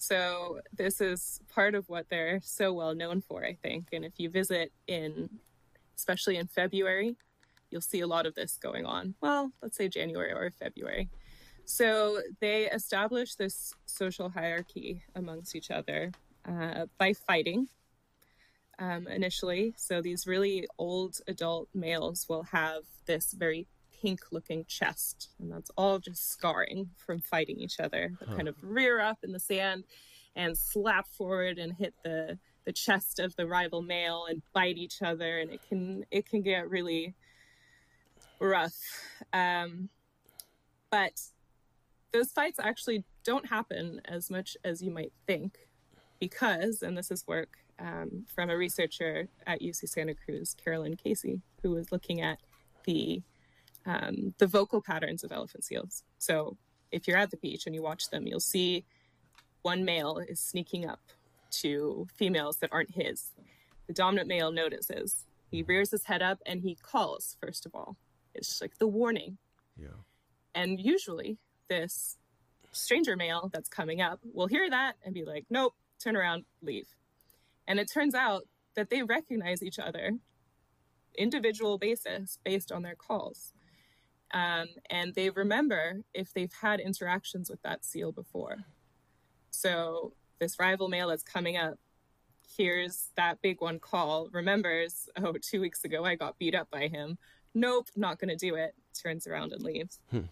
[0.07, 3.89] So this is part of what they're so well known for, I think.
[3.93, 5.29] And if you visit in,
[5.97, 7.17] especially in February,
[7.71, 9.17] you'll see a lot of this going on.
[9.21, 11.11] Well, let's say January or February.
[11.65, 16.13] So they establish this social hierarchy amongst each other
[16.49, 17.67] uh, by fighting
[18.79, 19.75] um, initially.
[19.77, 23.67] So these really old adult males will have this very
[24.07, 28.13] pink looking chest, and that's all just scarring from fighting each other.
[28.21, 29.83] They'll kind of rear up in the sand
[30.37, 35.03] and slap forward and hit the the chest of the rival male and bite each
[35.03, 37.15] other, and it can it can get really
[38.39, 38.77] rough.
[39.33, 39.89] Um,
[40.89, 41.21] but
[42.13, 45.59] those fights actually don't happen as much as you might think
[46.21, 51.41] because, and this is work um, from a researcher at UC Santa Cruz, Carolyn Casey,
[51.65, 52.39] who was looking at
[52.85, 53.21] the
[53.87, 56.03] um, the vocal patterns of elephant seals.
[56.19, 56.57] So
[56.91, 58.85] if you're at the beach and you watch them, you'll see
[59.63, 61.01] one male is sneaking up
[61.51, 63.31] to females that aren't his.
[63.87, 65.25] The dominant male notices.
[65.51, 67.97] He rears his head up and he calls, first of all.
[68.35, 69.39] It's like the warning.
[69.81, 69.89] Yeah.
[70.55, 72.17] And usually, this
[72.73, 76.89] stranger male that's coming up will hear that and be like, nope, turn around, leave.
[77.67, 78.43] And it turns out
[78.75, 80.13] that they recognize each other
[81.17, 83.53] individual basis based on their calls.
[84.33, 88.59] Um, and they remember if they've had interactions with that seal before.
[89.51, 91.79] So this rival male that's coming up
[92.47, 96.89] hears that big one call, remembers, oh, two weeks ago I got beat up by
[96.89, 97.19] him.
[97.55, 98.75] Nope, not going to do it.
[99.01, 100.01] Turns around and leaves.
[100.11, 100.23] Hmm.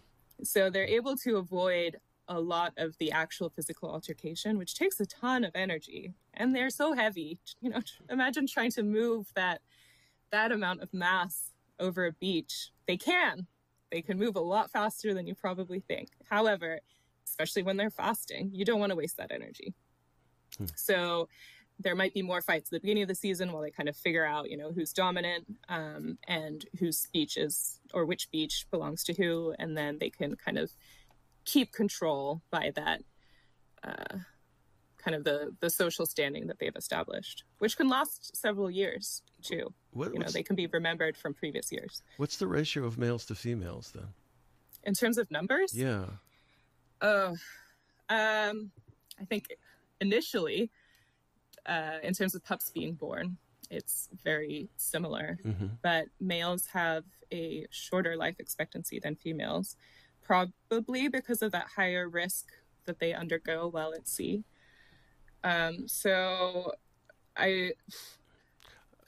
[0.43, 5.05] So they're able to avoid a lot of the actual physical altercation, which takes a
[5.05, 6.13] ton of energy.
[6.33, 7.39] And they're so heavy.
[7.61, 9.61] You know, imagine trying to move that
[10.31, 12.71] that amount of mass over a beach.
[12.87, 13.47] They can.
[13.95, 16.09] They can move a lot faster than you probably think.
[16.29, 16.81] However,
[17.25, 19.73] especially when they're fasting, you don't want to waste that energy.
[20.57, 20.65] Hmm.
[20.75, 21.29] So
[21.79, 23.95] there might be more fights at the beginning of the season while they kind of
[23.95, 29.01] figure out, you know, who's dominant um, and whose beach is or which beach belongs
[29.05, 30.73] to who, and then they can kind of
[31.45, 33.01] keep control by that
[33.81, 34.17] uh,
[35.05, 39.71] kind of the the social standing that they've established, which can last several years too.
[39.91, 42.01] What, you know, they can be remembered from previous years.
[42.17, 44.07] What's the ratio of males to females then?
[44.83, 45.73] In terms of numbers?
[45.73, 46.05] Yeah.
[47.01, 47.37] Oh,
[48.09, 48.71] um,
[49.21, 49.45] I think
[50.01, 50.71] initially
[51.67, 53.37] uh, in terms of pups being born,
[53.69, 55.37] it's very similar.
[55.45, 55.67] Mm-hmm.
[55.83, 59.75] But males have a shorter life expectancy than females,
[60.23, 62.47] probably because of that higher risk
[62.85, 64.43] that they undergo while at sea.
[65.45, 66.73] Um, so
[67.37, 67.71] I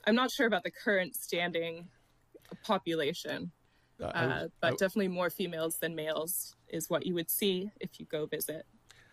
[0.06, 1.88] I'm not sure about the current standing
[2.62, 3.50] population,
[4.00, 8.06] uh, uh, but definitely more females than males is what you would see if you
[8.06, 8.64] go visit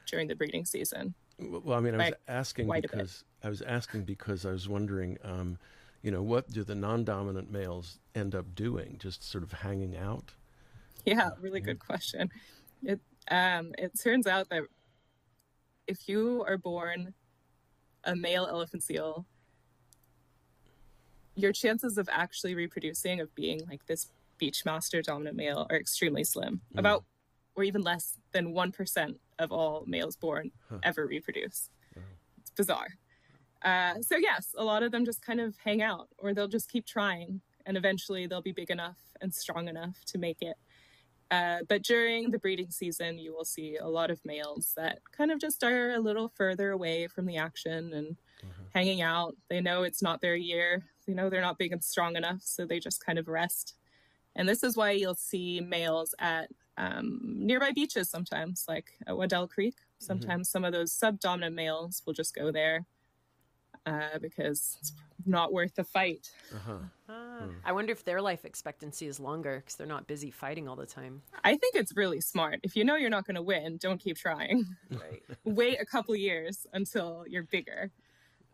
[0.06, 1.16] during the breeding season.
[1.40, 5.58] Well, I mean, I was asking because I was asking because I was wondering, um,
[6.04, 8.98] you know, what do the non-dominant males end up doing?
[9.00, 10.32] Just sort of hanging out?
[11.06, 11.66] Yeah, really yeah.
[11.66, 12.30] good question.
[12.84, 13.00] It
[13.32, 14.64] um, it turns out that
[15.88, 17.14] if you are born
[18.04, 19.26] a male elephant seal,
[21.36, 26.24] your chances of actually reproducing, of being like this beach master dominant male, are extremely
[26.24, 26.62] slim.
[26.74, 26.80] Mm.
[26.80, 27.04] About
[27.56, 30.78] or even less than 1% of all males born huh.
[30.84, 31.70] ever reproduce.
[31.96, 32.04] Wow.
[32.40, 32.88] It's bizarre.
[33.64, 36.70] Uh, so, yes, a lot of them just kind of hang out or they'll just
[36.70, 40.56] keep trying and eventually they'll be big enough and strong enough to make it.
[41.32, 45.32] Uh, but during the breeding season, you will see a lot of males that kind
[45.32, 48.64] of just are a little further away from the action and uh-huh.
[48.74, 49.36] hanging out.
[49.50, 50.84] They know it's not their year.
[51.08, 53.76] They know they're not big and strong enough, so they just kind of rest.
[54.36, 59.48] And this is why you'll see males at um, nearby beaches sometimes, like at Waddell
[59.48, 59.76] Creek.
[59.76, 60.06] Mm-hmm.
[60.06, 60.52] Sometimes mm-hmm.
[60.52, 62.86] some of those subdominant males will just go there
[63.86, 64.94] uh, because it's
[65.26, 66.30] not worth the fight.
[66.54, 66.78] Uh-huh.
[67.08, 67.52] Uh, hmm.
[67.64, 70.86] I wonder if their life expectancy is longer because they're not busy fighting all the
[70.86, 71.22] time.
[71.44, 72.60] I think it's really smart.
[72.64, 74.66] If you know you're not going to win, don't keep trying.
[74.90, 75.24] Right.
[75.44, 77.92] Wait a couple years until you're bigger.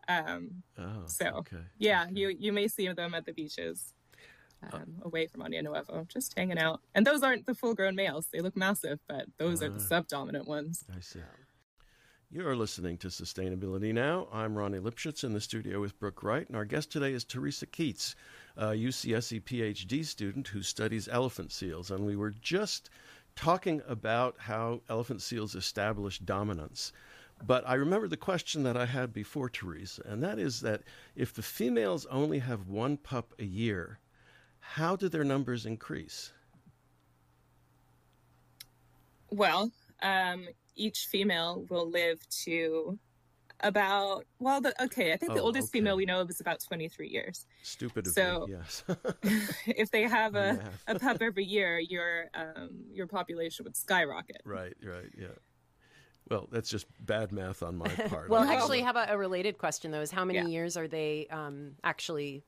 [0.08, 1.58] Um, oh, so okay.
[1.78, 2.12] yeah, okay.
[2.14, 3.94] you you may see them at the beaches
[4.64, 6.80] uh, um, away from Año Nuevo, just hanging out.
[6.94, 8.26] And those aren't the full grown males.
[8.32, 9.88] They look massive, but those uh, are the ah.
[9.88, 10.84] subdominant ones.
[10.94, 11.20] I see.
[12.34, 14.26] You're listening to Sustainability Now.
[14.32, 17.66] I'm Ronnie Lipschutz in the studio with Brooke Wright, and our guest today is Theresa
[17.66, 18.16] Keates,
[18.56, 21.90] a UCSC PhD student who studies elephant seals.
[21.90, 22.88] And we were just
[23.36, 26.94] talking about how elephant seals establish dominance.
[27.46, 31.34] But I remember the question that I had before, Theresa, and that is that if
[31.34, 33.98] the females only have one pup a year,
[34.58, 36.32] how do their numbers increase?
[39.28, 42.98] Well, um, each female will live to
[43.62, 45.78] about well the okay i think the oh, oldest okay.
[45.78, 47.46] female we know of is about 23 years.
[47.62, 48.84] Stupid so me, yes.
[49.66, 54.42] if they have a, a pup every year your um your population would skyrocket.
[54.44, 55.28] Right right yeah.
[56.28, 58.28] Well that's just bad math on my part.
[58.28, 60.46] Well actually how about a related question though is how many yeah.
[60.46, 62.44] years are they um actually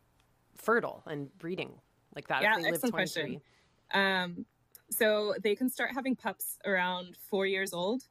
[0.57, 1.73] fertile and breeding?
[2.15, 3.41] Like that yeah excellent question.
[3.93, 4.47] um
[4.91, 8.05] so they can start having pups around four years old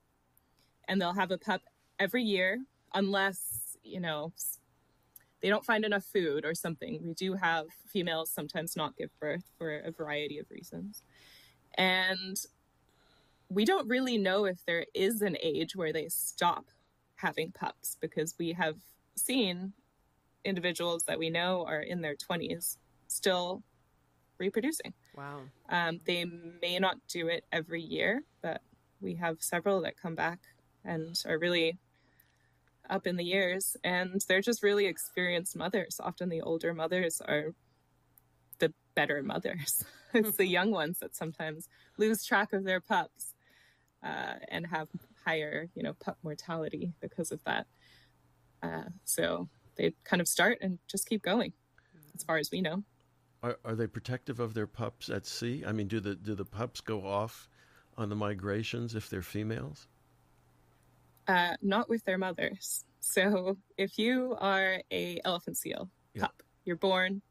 [0.88, 1.62] and they'll have a pup
[2.00, 2.60] every year
[2.94, 4.32] unless you know
[5.42, 9.44] they don't find enough food or something we do have females sometimes not give birth
[9.58, 11.04] for a variety of reasons
[11.78, 12.46] and
[13.50, 16.66] we don't really know if there is an age where they stop
[17.16, 18.78] having pups because we have
[19.16, 19.74] seen
[20.44, 23.64] individuals that we know are in their 20s still
[24.40, 24.94] reproducing.
[25.16, 25.42] Wow.
[25.70, 26.26] Um, they
[26.62, 28.62] may not do it every year, but
[29.00, 30.40] we have several that come back
[30.86, 31.78] and are really
[32.90, 33.78] up in the years.
[33.84, 36.00] And they're just really experienced mothers.
[36.00, 37.54] Often the older mothers are
[38.60, 39.84] the better mothers.
[40.16, 41.68] It's the young ones that sometimes
[41.98, 43.34] lose track of their pups
[44.04, 44.88] uh, and have
[45.26, 47.66] higher you know pup mortality because of that.
[48.62, 51.54] Uh, so they kind of start and just keep going
[52.14, 52.84] as far as we know.
[53.42, 55.64] Are, are they protective of their pups at sea?
[55.66, 57.50] I mean, do the do the pups go off
[57.98, 59.88] on the migrations if they're females?
[61.28, 62.84] Uh, not with their mothers.
[63.00, 67.22] So if you are a elephant seal pup, you're born,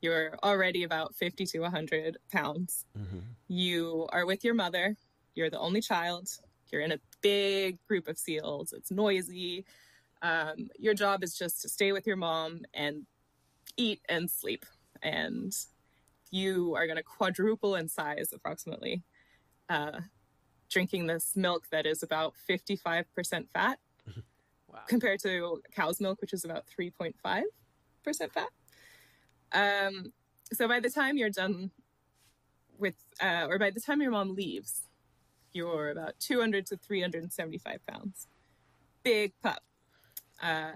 [0.00, 2.84] you're already about 50 to 100 pounds.
[2.98, 3.18] Mm-hmm.
[3.48, 4.96] You are with your mother,
[5.34, 6.28] you're the only child,
[6.70, 9.64] you're in a big group of seals, it's noisy.
[10.22, 13.06] Um, your job is just to stay with your mom and
[13.76, 14.64] eat and sleep.
[15.02, 15.52] And
[16.30, 19.02] you are going to quadruple in size approximately,
[19.68, 20.00] uh,
[20.72, 23.04] drinking this milk that is about 55%
[23.52, 23.78] fat
[24.72, 24.80] Wow.
[24.88, 27.12] compared to cow's milk, which is about 3.5%
[28.32, 28.48] fat.
[29.52, 30.14] Um,
[30.50, 31.70] so by the time you're done
[32.78, 34.80] with, uh, or by the time your mom leaves,
[35.52, 38.28] you're about 200 to 375 pounds.
[39.02, 39.60] Big pup.
[40.42, 40.72] Uh,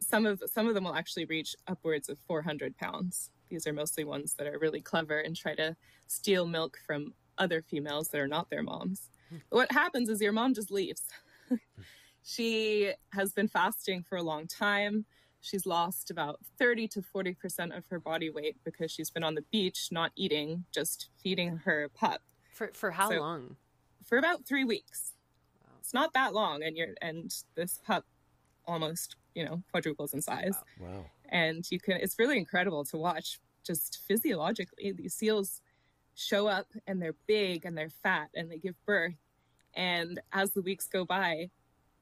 [0.00, 3.30] some of some of them will actually reach upwards of 400 pounds.
[3.48, 5.74] These are mostly ones that are really clever and try to
[6.06, 9.08] steal milk from other females that are not their moms.
[9.50, 11.02] What happens is your mom just leaves.
[12.22, 15.04] she has been fasting for a long time.
[15.40, 19.44] She's lost about 30 to 40% of her body weight because she's been on the
[19.50, 23.56] beach, not eating, just feeding her pup For for how So- long?
[24.04, 25.12] for about three weeks.
[25.80, 28.04] It's not that long, and you're and this pup
[28.66, 31.06] almost you know quadruples in size, Wow.
[31.28, 31.94] and you can.
[31.94, 33.40] It's really incredible to watch.
[33.64, 35.60] Just physiologically, these seals
[36.14, 39.14] show up and they're big and they're fat and they give birth,
[39.74, 41.50] and as the weeks go by,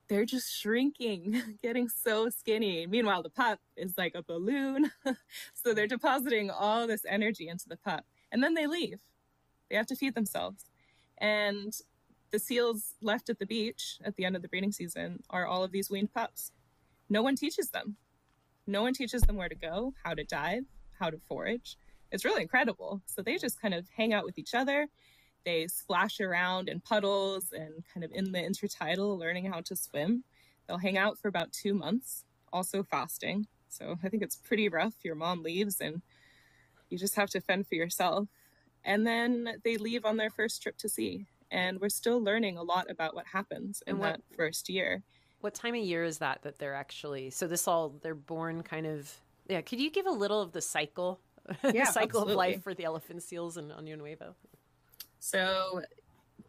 [0.09, 2.87] they're just shrinking, getting so skinny.
[2.87, 4.91] Meanwhile, the pup is like a balloon,
[5.55, 9.01] so they're depositing all this energy into the pup, and then they leave.
[9.69, 10.65] They have to feed themselves,
[11.19, 11.73] and
[12.31, 15.65] the seals left at the beach at the end of the breeding season are all
[15.65, 16.53] of these weaned pups.
[17.09, 17.97] No one teaches them.
[18.67, 20.65] No one teaches them where to go, how to dive,
[20.99, 21.77] how to forage.
[22.13, 23.03] It's really incredible.
[23.07, 24.89] So they just kind of hang out with each other.
[25.45, 30.25] They splash around in puddles and kind of in the intertidal, learning how to swim.
[30.67, 33.47] They'll hang out for about two months, also fasting.
[33.69, 34.95] So I think it's pretty rough.
[35.03, 36.03] Your mom leaves and
[36.91, 38.29] you just have to fend for yourself.
[38.85, 42.63] And then they leave on their first trip to sea and we're still learning a
[42.63, 45.03] lot about what happens in what- that first year.
[45.41, 47.31] What time of year is that that they're actually?
[47.31, 49.11] So this all they're born kind of.
[49.49, 51.19] Yeah, could you give a little of the cycle,
[51.63, 54.35] the Yeah, cycle of life for the elephant seals in Año Nuevo?
[55.21, 55.83] So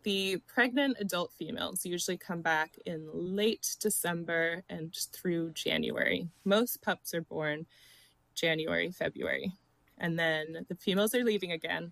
[0.04, 6.28] the pregnant adult females usually come back in late December and through January.
[6.46, 7.68] Most pups are born
[8.34, 9.52] January, February.
[10.00, 11.92] And then the females are leaving again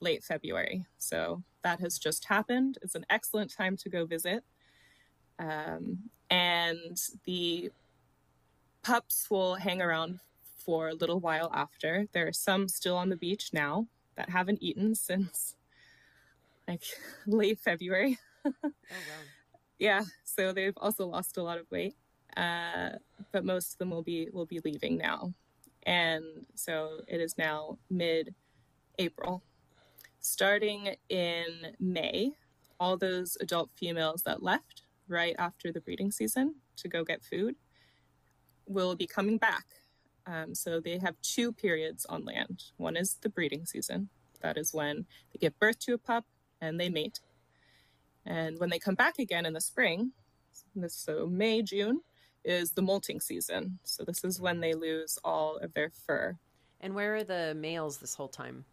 [0.00, 0.84] late February.
[0.98, 2.78] So that has just happened.
[2.82, 4.44] It's an excellent time to go visit.
[5.38, 7.70] Um, and the
[8.82, 10.18] pups will hang around
[10.58, 12.06] for a little while after.
[12.12, 13.86] There are some still on the beach now
[14.16, 15.56] that haven't eaten since
[16.68, 16.82] like
[17.26, 18.18] late February.
[18.44, 18.50] Oh
[18.90, 19.24] wow.
[19.80, 21.96] Yeah, so they've also lost a lot of weight,
[22.36, 22.90] uh,
[23.32, 25.34] but most of them will be will be leaving now,
[25.84, 26.24] and
[26.54, 28.32] so it is now mid
[28.98, 29.42] April.
[30.20, 32.32] Starting in May,
[32.78, 37.56] all those adult females that left right after the breeding season to go get food
[38.66, 39.64] will be coming back.
[40.26, 42.64] Um, so they have two periods on land.
[42.76, 44.08] One is the breeding season.
[44.42, 46.24] That is when they give birth to a pup
[46.60, 47.20] and they mate.
[48.24, 50.12] And when they come back again in the spring,
[50.74, 52.00] this so May, June,
[52.44, 53.78] is the molting season.
[53.84, 56.36] So this is when they lose all of their fur.
[56.80, 58.64] And where are the males this whole time?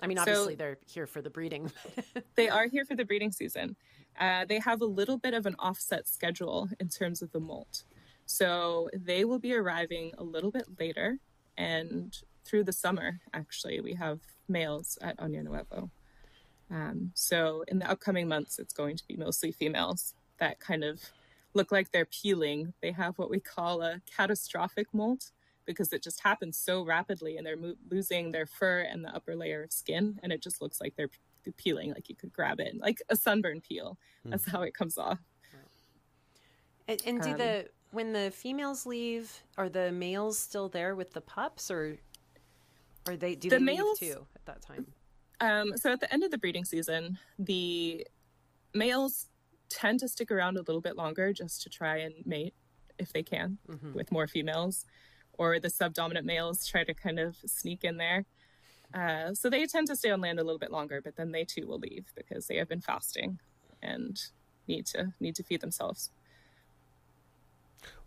[0.00, 1.70] I mean, So- obviously they're here for the breeding.
[2.36, 3.76] They are here for the breeding season.
[4.18, 7.84] Uh, they have a little bit of an offset schedule in terms of the molt.
[8.24, 11.18] So they will be arriving a little bit later
[11.58, 15.90] and through the summer, actually, we have males at Año Nuevo.
[16.70, 21.00] Um, so in the upcoming months, it's going to be mostly females that kind of
[21.54, 22.72] look like they're peeling.
[22.80, 25.32] They have what we call a catastrophic molt
[25.66, 29.34] because it just happens so rapidly and they're mo- losing their fur and the upper
[29.36, 32.58] layer of skin and it just looks like they're p- peeling like you could grab
[32.60, 35.18] it like a sunburn peel that's how it comes off
[36.88, 41.12] and, and do Um, the when the females leave, are the males still there with
[41.12, 41.98] the pups, or
[43.06, 44.86] are they do The they males- leave too at that time?
[45.40, 48.06] Um, so at the end of the breeding season, the
[48.74, 49.28] males
[49.68, 52.54] tend to stick around a little bit longer just to try and mate
[52.98, 53.94] if they can Mhm.
[53.94, 54.84] with more females,
[55.32, 58.26] or the subdominant males try to kind of sneak in there.
[58.92, 61.44] Uh, so they tend to stay on land a little bit longer, but then they
[61.44, 63.38] too will leave because they have been fasting
[63.80, 64.20] and
[64.66, 66.10] need to need to feed themselves.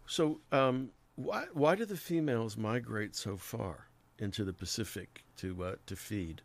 [0.05, 3.87] So, um, why why do the females migrate so far
[4.19, 6.41] into the Pacific to uh, to feed?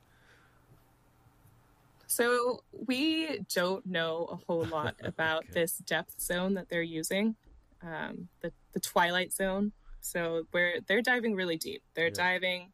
[2.09, 5.61] So we don't know a whole lot about okay.
[5.61, 7.37] this depth zone that they're using,
[7.83, 9.73] um, the the twilight zone.
[10.01, 11.83] So where they're diving really deep.
[11.95, 12.15] They're yeah.
[12.15, 12.73] diving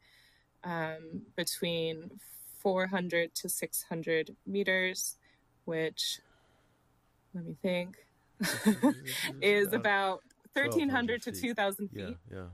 [0.62, 2.10] um, between
[2.60, 5.16] 400 to 600 meters,
[5.64, 6.20] which
[7.34, 7.96] let me think
[9.42, 10.20] is about
[10.52, 12.00] 1300 to 2000 feet.
[12.00, 12.44] Yeah, yeah.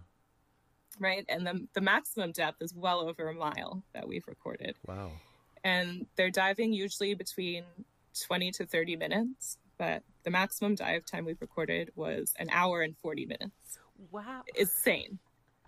[0.99, 1.25] Right.
[1.29, 4.77] And the, the maximum depth is well over a mile that we've recorded.
[4.87, 5.13] Wow.
[5.65, 7.65] And they're diving usually between
[8.27, 12.97] 20 to 30 minutes, but the maximum dive time we've recorded was an hour and
[12.97, 13.79] 40 minutes.
[14.11, 14.43] Wow.
[14.47, 15.19] It's Insane.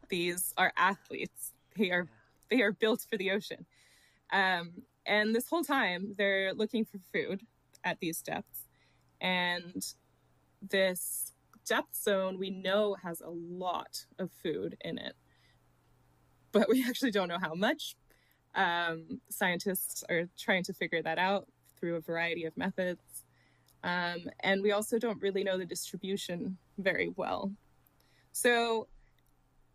[0.08, 1.52] These are athletes.
[1.76, 2.06] They are
[2.50, 3.64] they are built for the ocean.
[4.30, 7.40] Um, and this whole time they're looking for food
[7.82, 8.66] at these depths.
[9.20, 9.82] And
[10.60, 11.32] this
[11.66, 15.14] depth zone we know has a lot of food in it,
[16.50, 17.96] but we actually don't know how much.
[18.54, 21.46] Um, scientists are trying to figure that out
[21.78, 23.24] through a variety of methods.
[23.82, 27.52] Um, and we also don't really know the distribution very well.
[28.32, 28.86] So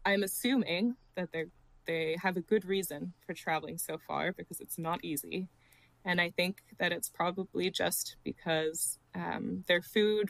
[0.06, 1.48] I'm assuming that they're
[1.88, 5.48] they have a good reason for traveling so far because it's not easy.
[6.06, 10.30] And I think that it's probably just because um, their food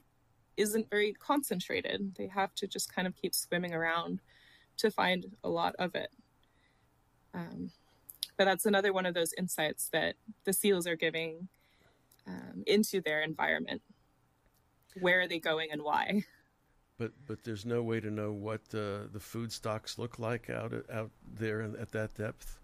[0.55, 2.15] isn't very concentrated.
[2.17, 4.21] They have to just kind of keep swimming around
[4.77, 6.09] to find a lot of it.
[7.33, 7.71] Um,
[8.37, 10.15] but that's another one of those insights that
[10.45, 11.47] the seals are giving
[12.27, 13.81] um, into their environment.
[14.99, 16.23] Where are they going and why?
[16.97, 20.73] But but there's no way to know what uh, the food stocks look like out
[20.91, 22.57] out there at that depth.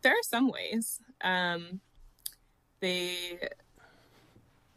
[0.00, 1.00] There are some ways.
[1.20, 1.80] Um,
[2.80, 3.38] they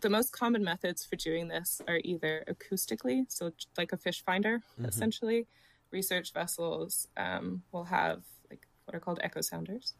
[0.01, 4.57] the most common methods for doing this are either acoustically, so like a fish finder,
[4.73, 4.85] mm-hmm.
[4.85, 5.47] essentially.
[5.91, 8.23] Research vessels um, will have
[8.91, 9.93] what are called echo sounders,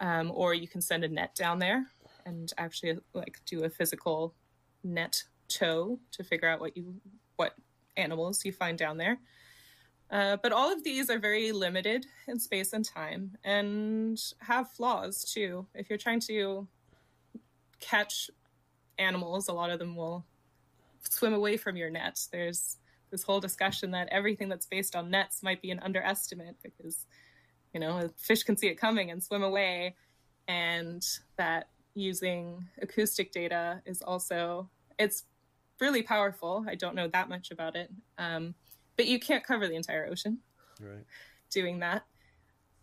[0.00, 1.86] um, or you can send a net down there
[2.26, 4.34] and actually like do a physical
[4.82, 6.94] net tow to figure out what you
[7.36, 7.54] what
[7.96, 9.18] animals you find down there.
[10.10, 15.24] Uh, but all of these are very limited in space and time and have flaws
[15.24, 15.66] too.
[15.74, 16.68] If you're trying to
[17.80, 18.30] catch
[18.98, 20.24] animals, a lot of them will
[21.08, 22.20] swim away from your net.
[22.30, 22.76] There's
[23.10, 27.06] this whole discussion that everything that's based on nets might be an underestimate because,
[27.74, 29.96] you know, a fish can see it coming and swim away,
[30.48, 31.04] and
[31.36, 35.24] that using acoustic data is also it's
[35.80, 36.64] really powerful.
[36.68, 38.54] I don't know that much about it, um,
[38.96, 40.38] but you can't cover the entire ocean
[40.80, 41.04] right.
[41.50, 42.06] doing that.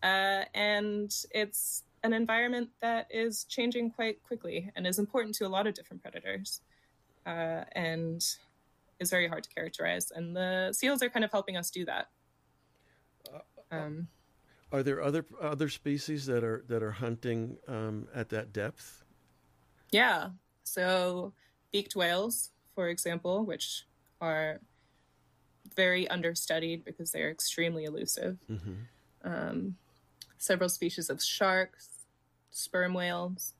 [0.03, 5.49] Uh, and it's an environment that is changing quite quickly and is important to a
[5.49, 6.61] lot of different predators,
[7.25, 8.25] uh, and
[8.99, 10.11] is very hard to characterize.
[10.11, 12.09] And the seals are kind of helping us do that.
[13.33, 14.07] Uh, um,
[14.71, 19.03] are there other other species that are that are hunting um, at that depth?
[19.91, 20.29] Yeah.
[20.63, 21.33] So
[21.71, 23.85] beaked whales for example, which
[24.19, 24.59] are
[25.75, 28.37] very understudied because they are extremely elusive.
[28.49, 28.73] Mm-hmm.
[29.23, 29.75] Um,
[30.37, 31.89] several species of sharks,
[32.49, 33.53] sperm whales.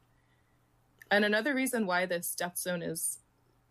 [1.09, 3.20] And another reason why this depth zone is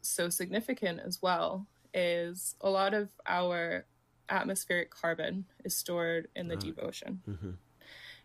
[0.03, 3.86] so significant as well is a lot of our
[4.31, 7.20] atmospheric carbon is stored in the deep ocean.
[7.28, 7.51] Mm-hmm.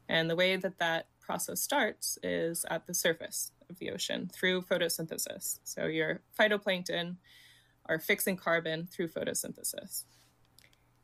[0.07, 4.61] And the way that that process starts is at the surface of the ocean through
[4.61, 5.59] photosynthesis.
[5.63, 7.15] So your phytoplankton
[7.87, 10.03] are fixing carbon through photosynthesis.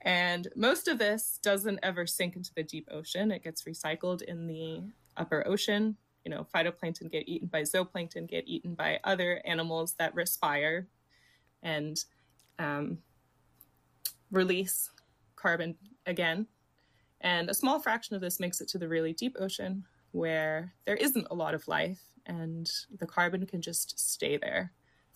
[0.02, 3.32] And most of this doesn't ever sink into the deep ocean.
[3.32, 4.84] It gets recycled in the
[5.18, 5.98] upper ocean.
[6.26, 10.88] You know, phytoplankton get eaten by zooplankton, get eaten by other animals that respire
[11.64, 12.04] and
[12.60, 13.00] um,
[14.32, 14.90] release
[15.36, 15.76] carbon
[16.06, 16.48] again.
[17.22, 20.96] And a small fraction of this makes it to the really deep ocean where there
[20.96, 22.70] isn't a lot of life and
[23.00, 24.72] the carbon can just stay there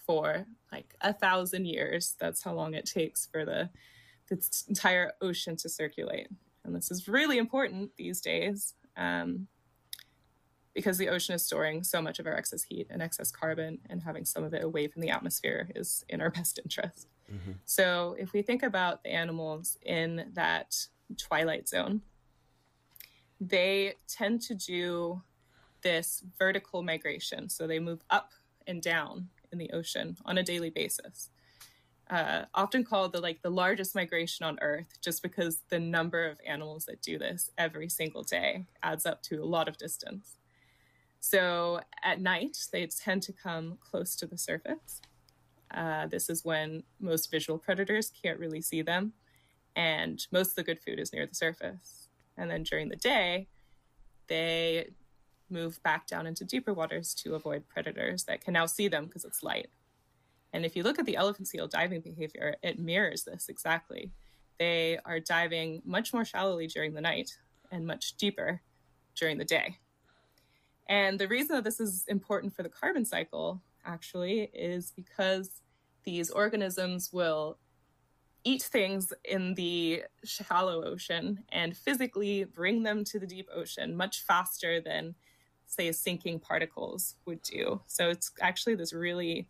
[0.05, 2.15] for like a thousand years.
[2.19, 3.69] That's how long it takes for the,
[4.29, 6.27] the entire ocean to circulate.
[6.63, 9.47] And this is really important these days um,
[10.73, 14.03] because the ocean is storing so much of our excess heat and excess carbon, and
[14.03, 17.07] having some of it away from the atmosphere is in our best interest.
[17.31, 17.53] Mm-hmm.
[17.65, 20.75] So, if we think about the animals in that
[21.17, 22.01] twilight zone,
[23.39, 25.21] they tend to do
[25.81, 27.49] this vertical migration.
[27.49, 28.31] So they move up
[28.67, 31.29] and down in the ocean on a daily basis.
[32.09, 36.39] Uh, often called the like the largest migration on Earth, just because the number of
[36.45, 40.37] animals that do this every single day adds up to a lot of distance.
[41.19, 45.01] So at night, they tend to come close to the surface.
[45.71, 49.13] Uh, this is when most visual predators can't really see them,
[49.75, 52.09] and most of the good food is near the surface.
[52.37, 53.47] And then during the day,
[54.27, 54.89] they
[55.49, 59.25] move back down into deeper waters to avoid predators that can now see them because
[59.25, 59.67] it's light.
[60.53, 64.11] And if you look at the elephant seal diving behavior, it mirrors this exactly.
[64.57, 67.37] They are diving much more shallowly during the night
[67.71, 68.61] and much deeper
[69.15, 69.77] during the day.
[70.87, 75.61] And the reason that this is important for the carbon cycle actually is because
[76.03, 77.57] these organisms will
[78.43, 84.21] eat things in the shallow ocean and physically bring them to the deep ocean much
[84.21, 85.15] faster than
[85.65, 89.49] say sinking particles would do so it's actually this really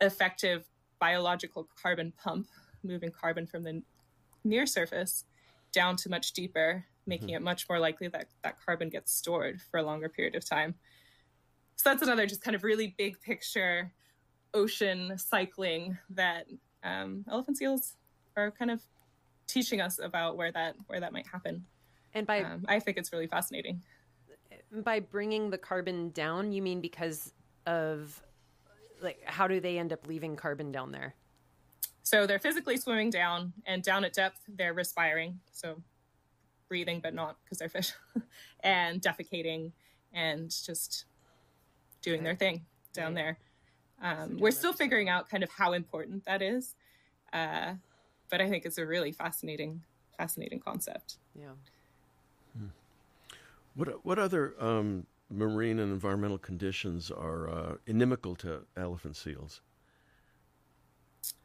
[0.00, 0.64] effective
[1.00, 2.46] biological carbon pump
[2.84, 3.82] moving carbon from the
[4.44, 5.24] near surface
[5.72, 7.36] down to much deeper making mm-hmm.
[7.36, 10.74] it much more likely that that carbon gets stored for a longer period of time
[11.80, 13.90] so that's another just kind of really big picture
[14.52, 16.46] ocean cycling that
[16.84, 17.94] um, elephant seals
[18.36, 18.82] are kind of
[19.46, 21.64] teaching us about where that where that might happen.
[22.12, 23.80] And by um, I think it's really fascinating.
[24.84, 27.32] By bringing the carbon down, you mean because
[27.64, 28.20] of
[29.00, 31.14] like how do they end up leaving carbon down there?
[32.02, 35.80] So they're physically swimming down, and down at depth they're respiring, so
[36.68, 37.94] breathing but not because they're fish,
[38.60, 39.72] and defecating
[40.12, 41.06] and just
[42.02, 43.22] doing their thing down right.
[43.22, 43.38] there.
[44.02, 46.74] Um, we're still figuring out kind of how important that is.
[47.32, 47.74] Uh,
[48.30, 49.82] but I think it's a really fascinating,
[50.16, 51.16] fascinating concept.
[51.34, 51.48] Yeah.
[52.56, 52.66] Hmm.
[53.74, 59.60] What what other um, marine and environmental conditions are uh, inimical to elephant seals?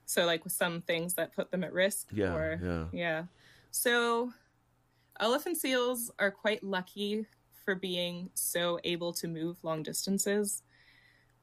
[0.06, 2.10] So, like with some things that put them at risk.
[2.12, 2.34] Yeah.
[2.34, 2.86] Or, yeah.
[2.92, 3.24] Yeah.
[3.72, 4.32] So,
[5.20, 7.26] elephant seals are quite lucky
[7.66, 10.62] for being so able to move long distances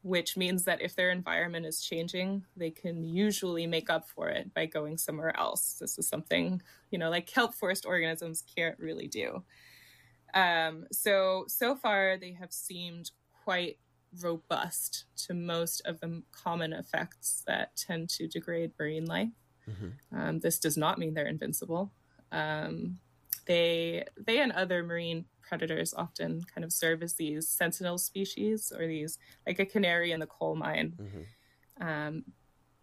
[0.03, 4.53] which means that if their environment is changing, they can usually make up for it
[4.53, 5.77] by going somewhere else.
[5.81, 6.61] This is something,
[6.91, 9.45] you know, like kelp forest organisms can't really do.
[10.35, 13.13] Um, so, so far, they have seemed
[13.45, 13.79] quite
[14.21, 19.29] robust to most of the common effects that tend to degrade marine life.
[19.71, 20.19] Mm-hmm.
[20.19, 21.93] Um, this does not mean they're invincible.
[22.33, 22.99] Um,
[23.47, 28.87] they, they and other marine predators often kind of serve as these sentinel species or
[28.87, 30.95] these like a canary in the coal mine.
[30.99, 31.87] Mm-hmm.
[31.87, 32.25] Um,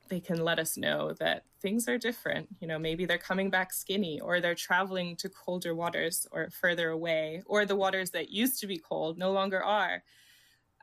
[0.08, 2.48] they can let us know that things are different.
[2.60, 6.90] You know, maybe they're coming back skinny, or they're traveling to colder waters or further
[6.90, 10.04] away, or the waters that used to be cold no longer are.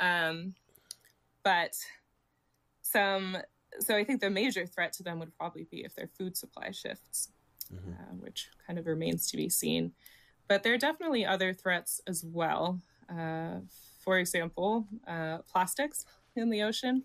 [0.01, 0.55] Um,
[1.45, 1.77] but
[2.83, 3.37] some,
[3.79, 6.73] so I think the major threat to them would probably be if their food supply
[6.73, 7.31] shifts,
[7.73, 7.93] mm-hmm.
[7.93, 9.93] uh, which kind of remains to be seen.
[10.49, 12.81] But there are definitely other threats as well.
[13.11, 13.61] Uh,
[14.01, 17.03] for example, uh, plastics in the ocean.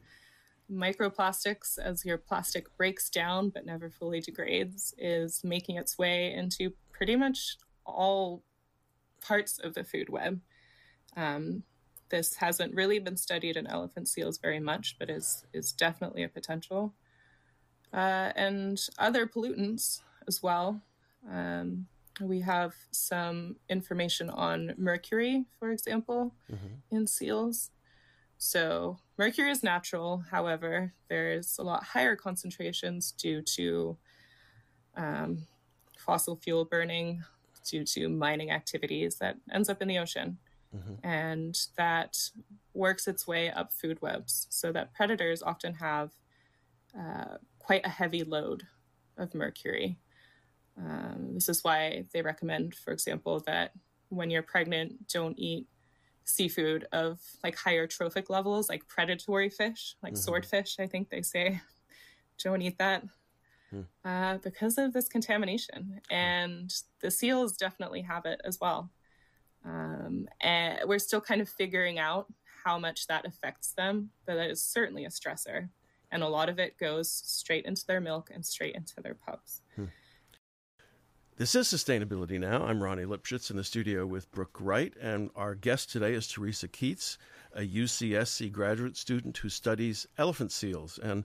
[0.71, 6.71] Microplastics, as your plastic breaks down but never fully degrades, is making its way into
[6.91, 8.43] pretty much all
[9.21, 10.39] parts of the food web.
[11.17, 11.63] Um,
[12.09, 16.29] this hasn't really been studied in elephant seals very much, but is is definitely a
[16.29, 16.93] potential.
[17.93, 20.81] Uh, and other pollutants as well.
[21.29, 21.87] Um,
[22.19, 26.95] we have some information on mercury, for example, mm-hmm.
[26.95, 27.71] in seals.
[28.37, 30.23] So, mercury is natural.
[30.29, 33.97] However, there's a lot higher concentrations due to
[34.97, 35.43] um,
[35.97, 37.23] fossil fuel burning,
[37.63, 40.37] due to mining activities that ends up in the ocean.
[40.75, 41.05] Mm-hmm.
[41.05, 42.17] And that
[42.73, 46.11] works its way up food webs so that predators often have
[46.97, 48.63] uh, quite a heavy load
[49.17, 49.97] of mercury.
[50.77, 53.71] Um, this is why they recommend, for example, that
[54.09, 55.67] when you're pregnant, don't eat
[56.25, 60.21] seafood of like higher trophic levels, like predatory fish, like mm-hmm.
[60.21, 61.61] swordfish, I think they say.
[62.43, 63.03] don't eat that
[63.69, 63.81] hmm.
[64.03, 66.01] uh, because of this contamination.
[66.09, 68.89] And the seals definitely have it as well.
[69.65, 72.27] Um, and we're still kind of figuring out
[72.63, 75.69] how much that affects them, but that is certainly a stressor.
[76.11, 79.61] And a lot of it goes straight into their milk and straight into their pups.
[79.75, 79.85] Hmm.
[81.41, 82.67] This is Sustainability Now.
[82.67, 86.67] I'm Ronnie Lipschutz in the studio with Brooke Wright, and our guest today is Theresa
[86.67, 87.17] Keates,
[87.55, 90.99] a UCSC graduate student who studies elephant seals.
[90.99, 91.23] And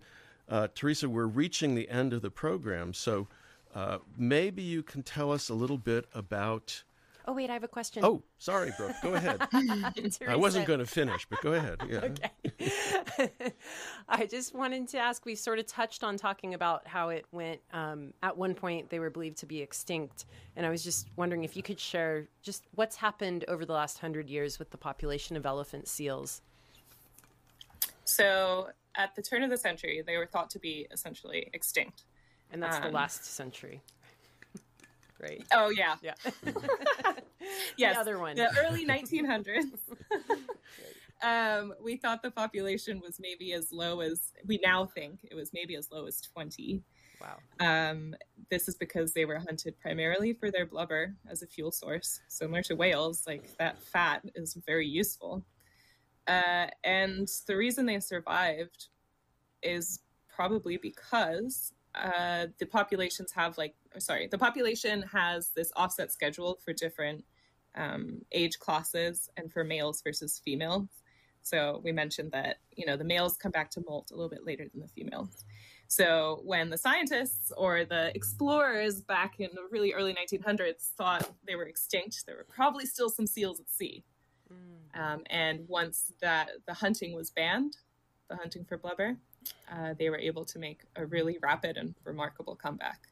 [0.49, 3.29] uh, Theresa, we're reaching the end of the program, so
[3.75, 6.83] uh, maybe you can tell us a little bit about
[7.29, 8.05] Oh, wait, I have a question.
[8.05, 8.95] Oh, sorry, Brooke.
[9.03, 9.41] Go ahead.
[10.29, 11.81] I wasn't going to finish, but go ahead.
[11.89, 11.99] Yeah.
[11.99, 13.33] okay.
[14.09, 17.61] I just wanted to ask we sort of touched on talking about how it went.
[17.73, 20.27] Um, at one point, they were believed to be extinct.
[20.55, 23.99] And I was just wondering if you could share just what's happened over the last
[23.99, 26.43] hundred years with the population of elephant seals.
[28.05, 32.05] So, at the turn of the century, they were thought to be essentially extinct.
[32.53, 33.83] And that's um, the last century.
[35.21, 35.45] Right?
[35.53, 36.15] Oh yeah, yeah.
[37.77, 39.65] yes, the other one, the early 1900s.
[41.23, 45.51] um, we thought the population was maybe as low as we now think it was
[45.53, 46.83] maybe as low as 20.
[47.21, 47.39] Wow.
[47.61, 48.15] Um,
[48.51, 52.63] this is because they were hunted primarily for their blubber as a fuel source, similar
[52.65, 53.25] to whales.
[53.27, 55.45] Like that fat is very useful.
[56.27, 58.89] Uh, and the reason they survived
[59.63, 66.59] is probably because uh, the populations have like sorry the population has this offset schedule
[66.65, 67.25] for different
[67.75, 70.89] um, age classes and for males versus females.
[71.43, 74.45] So we mentioned that you know the males come back to molt a little bit
[74.45, 75.45] later than the females.
[75.89, 81.55] So when the scientists or the explorers back in the really early 1900s thought they
[81.55, 84.05] were extinct there were probably still some seals at sea.
[84.53, 85.01] Mm.
[85.01, 87.79] um, and once that the hunting was banned
[88.29, 89.17] the hunting for blubber
[89.71, 93.09] uh, they were able to make a really rapid and remarkable comeback.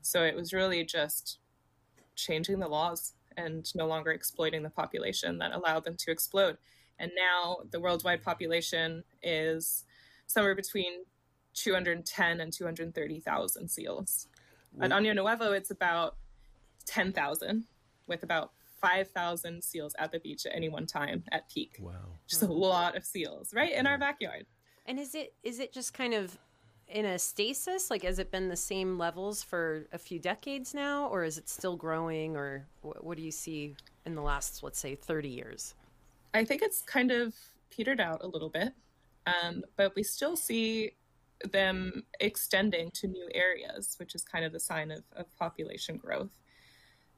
[0.00, 1.38] So it was really just
[2.16, 6.58] changing the laws and no longer exploiting the population that allowed them to explode.
[6.98, 9.84] And now the worldwide population is
[10.26, 11.04] somewhere between
[11.54, 14.28] 210 and 230,000 seals.
[14.80, 16.16] At Año Nuevo, it's about
[16.86, 17.64] 10,000,
[18.06, 21.76] with about 5,000 seals at the beach at any one time at peak.
[21.78, 21.92] Wow.
[22.26, 24.46] Just a lot of seals right in our backyard.
[24.86, 26.38] And is it is it just kind of
[26.88, 27.90] in a stasis?
[27.90, 31.48] Like, has it been the same levels for a few decades now, or is it
[31.48, 32.36] still growing?
[32.36, 35.74] Or what, do you see in the last, let's say, thirty years?
[36.34, 37.34] I think it's kind of
[37.70, 38.72] petered out a little bit,
[39.26, 40.92] um, but we still see
[41.50, 46.38] them extending to new areas, which is kind of the sign of, of population growth.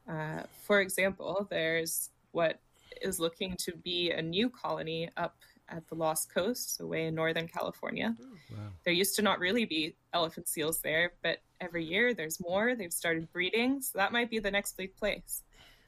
[0.08, 2.60] Uh, for example, there's what
[3.02, 5.36] is looking to be a new colony up
[5.68, 8.14] at the Lost Coast, away in Northern California.
[8.50, 8.58] wow.
[8.84, 12.74] There used to not really be elephant seals there, but every year there's more.
[12.74, 15.42] They've started breeding, so that might be the next big place.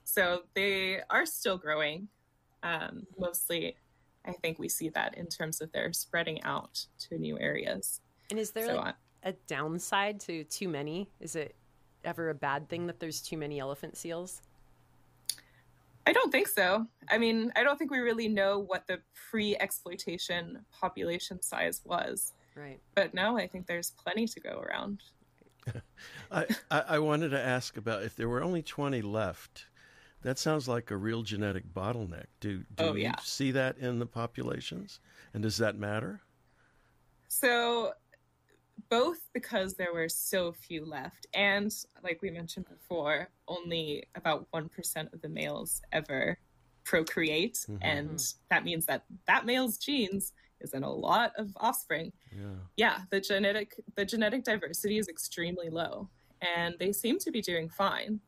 [0.04, 2.08] So they are still growing.
[2.62, 3.76] Um, mostly,
[4.24, 8.00] I think we see that in terms of their spreading out to new areas.
[8.30, 11.10] And is there so, like a downside to too many?
[11.20, 11.54] Is it
[12.04, 14.42] ever a bad thing that there's too many elephant seals?
[16.06, 16.86] I don't think so.
[17.10, 19.00] I mean, I don't think we really know what the
[19.30, 22.32] pre exploitation population size was.
[22.54, 22.80] Right.
[22.94, 25.02] But now I think there's plenty to go around.
[26.30, 29.66] I, I wanted to ask about if there were only 20 left.
[30.22, 32.26] That sounds like a real genetic bottleneck.
[32.40, 33.16] Do, do oh, you yeah.
[33.22, 35.00] see that in the populations?
[35.34, 36.20] And does that matter?
[37.28, 37.92] So
[38.88, 41.72] both because there were so few left, and
[42.02, 46.38] like we mentioned before, only about 1% of the males ever
[46.84, 47.54] procreate.
[47.68, 47.76] Mm-hmm.
[47.82, 52.12] And that means that that male's genes is in a lot of offspring.
[52.32, 52.44] Yeah.
[52.76, 56.08] yeah, the genetic the genetic diversity is extremely low,
[56.40, 58.20] and they seem to be doing fine.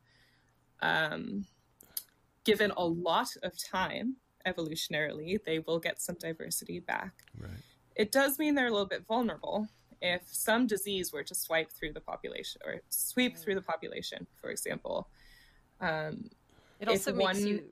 [0.81, 1.47] Um,
[2.45, 7.13] given a lot of time evolutionarily, they will get some diversity back.
[7.39, 7.51] Right.
[7.97, 9.69] It does mean they're a little bit vulnerable
[10.01, 14.51] if some disease were to swipe through the population or sweep through the population, for
[14.51, 15.09] example.
[15.81, 16.31] Um,
[16.81, 17.47] it also makes one...
[17.47, 17.65] you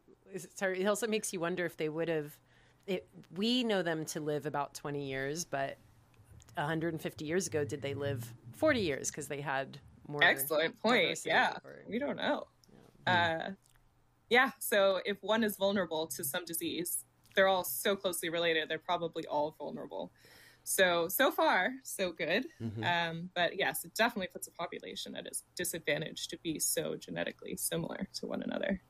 [0.54, 0.80] sorry.
[0.80, 2.36] It also makes you wonder if they would have.
[2.86, 5.78] It, we know them to live about twenty years, but
[6.56, 10.22] 150 years ago, did they live 40 years because they had more?
[10.24, 11.18] Excellent point.
[11.24, 11.82] Yeah, or...
[11.88, 12.46] we don't know.
[13.06, 13.44] Yeah.
[13.46, 13.50] Uh,
[14.30, 14.50] yeah.
[14.58, 17.04] So if one is vulnerable to some disease,
[17.34, 18.68] they're all so closely related.
[18.68, 20.10] They're probably all vulnerable.
[20.68, 22.46] So, so far, so good.
[22.60, 22.82] Mm-hmm.
[22.82, 27.56] Um, but yes, it definitely puts a population at a disadvantage to be so genetically
[27.56, 28.80] similar to one another.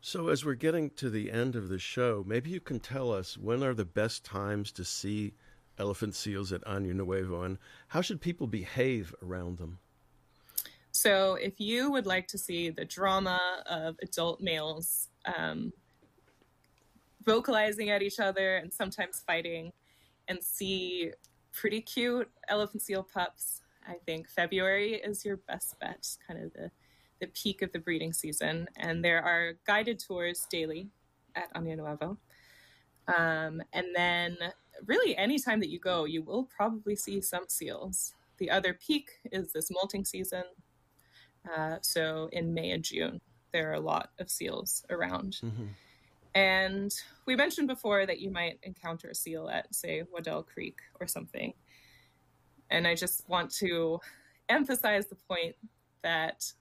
[0.00, 3.36] So, as we're getting to the end of the show, maybe you can tell us
[3.36, 5.34] when are the best times to see
[5.78, 7.58] elephant seals at Año Nuevo and
[7.88, 9.80] how should people behave around them?
[10.90, 15.70] So, if you would like to see the drama of adult males um,
[17.26, 19.72] vocalizing at each other and sometimes fighting,
[20.28, 21.12] and see
[21.52, 23.62] pretty cute elephant seal pups.
[23.86, 26.70] I think February is your best bet, kind of the,
[27.20, 28.68] the peak of the breeding season.
[28.76, 30.90] And there are guided tours daily
[31.34, 32.18] at Año Nuevo.
[33.16, 34.36] Um, and then,
[34.86, 38.14] really, anytime that you go, you will probably see some seals.
[38.36, 40.44] The other peak is this molting season.
[41.50, 43.20] Uh, so, in May and June,
[43.52, 45.38] there are a lot of seals around.
[45.42, 45.66] Mm-hmm.
[46.38, 46.94] And
[47.26, 51.52] we mentioned before that you might encounter a seal at, say, Waddell Creek or something.
[52.70, 53.98] And I just want to
[54.48, 55.56] emphasize the point
[56.02, 56.52] that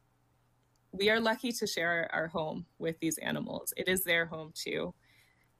[0.91, 3.71] we are lucky to share our home with these animals.
[3.77, 4.95] It is their home too.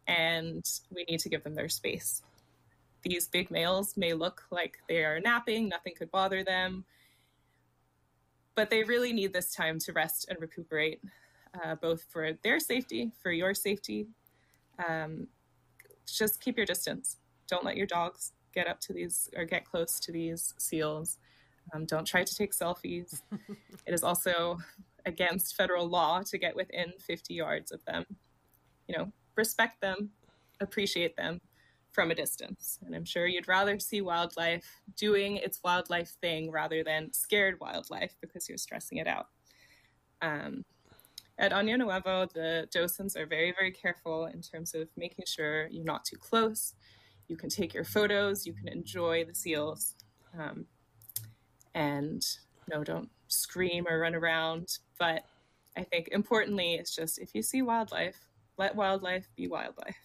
[0.07, 2.23] And we need to give them their space.
[3.03, 6.85] These big males may look like they are napping, nothing could bother them.
[8.57, 10.99] but they really need this time to rest and recuperate,
[11.63, 14.07] uh, both for their safety, for your safety.
[14.87, 15.27] Um,
[16.05, 17.17] just keep your distance.
[17.47, 21.17] Don't let your dogs get up to these or get close to these seals.
[21.73, 23.21] Um, don't try to take selfies.
[23.85, 24.57] it is also
[25.05, 28.05] against federal law to get within 50 yards of them.
[28.87, 30.11] You know, respect them,
[30.59, 31.39] appreciate them
[31.91, 32.79] from a distance.
[32.85, 38.15] And I'm sure you'd rather see wildlife doing its wildlife thing rather than scared wildlife
[38.21, 39.27] because you're stressing it out.
[40.21, 40.63] Um,
[41.39, 45.83] at Año Nuevo, the docents are very, very careful in terms of making sure you're
[45.83, 46.73] not too close.
[47.27, 49.95] You can take your photos, you can enjoy the seals,
[50.37, 50.65] um,
[51.75, 52.25] and
[52.69, 54.79] no, don't scream or run around.
[54.97, 55.25] But
[55.75, 58.17] I think importantly, it's just if you see wildlife,
[58.57, 59.97] let wildlife be wildlife.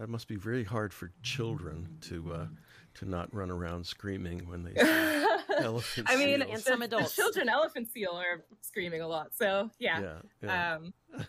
[0.00, 2.46] It must be very hard for children to uh,
[2.94, 5.24] to not run around screaming when they see
[5.62, 7.14] elephant I mean, and some adults.
[7.14, 9.34] The children elephant seal are screaming a lot.
[9.34, 10.74] So yeah, yeah, yeah.
[10.74, 10.94] um,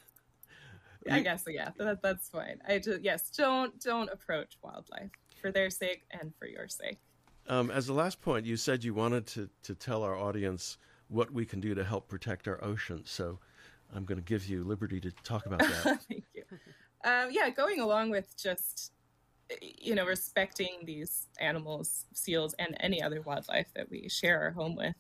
[1.10, 2.60] I guess yeah, that, that's fine.
[2.68, 5.12] I just yes, don't don't approach wildlife
[5.42, 7.00] for their sake and for your sake.
[7.50, 11.32] Um, as the last point, you said you wanted to, to tell our audience what
[11.32, 13.10] we can do to help protect our oceans.
[13.10, 13.40] So
[13.96, 16.02] I'm going to give you liberty to talk about that.
[16.10, 16.44] Thank you.
[17.06, 18.92] Um, yeah, going along with just
[19.62, 24.76] you know respecting these animals, seals, and any other wildlife that we share our home
[24.76, 24.96] with.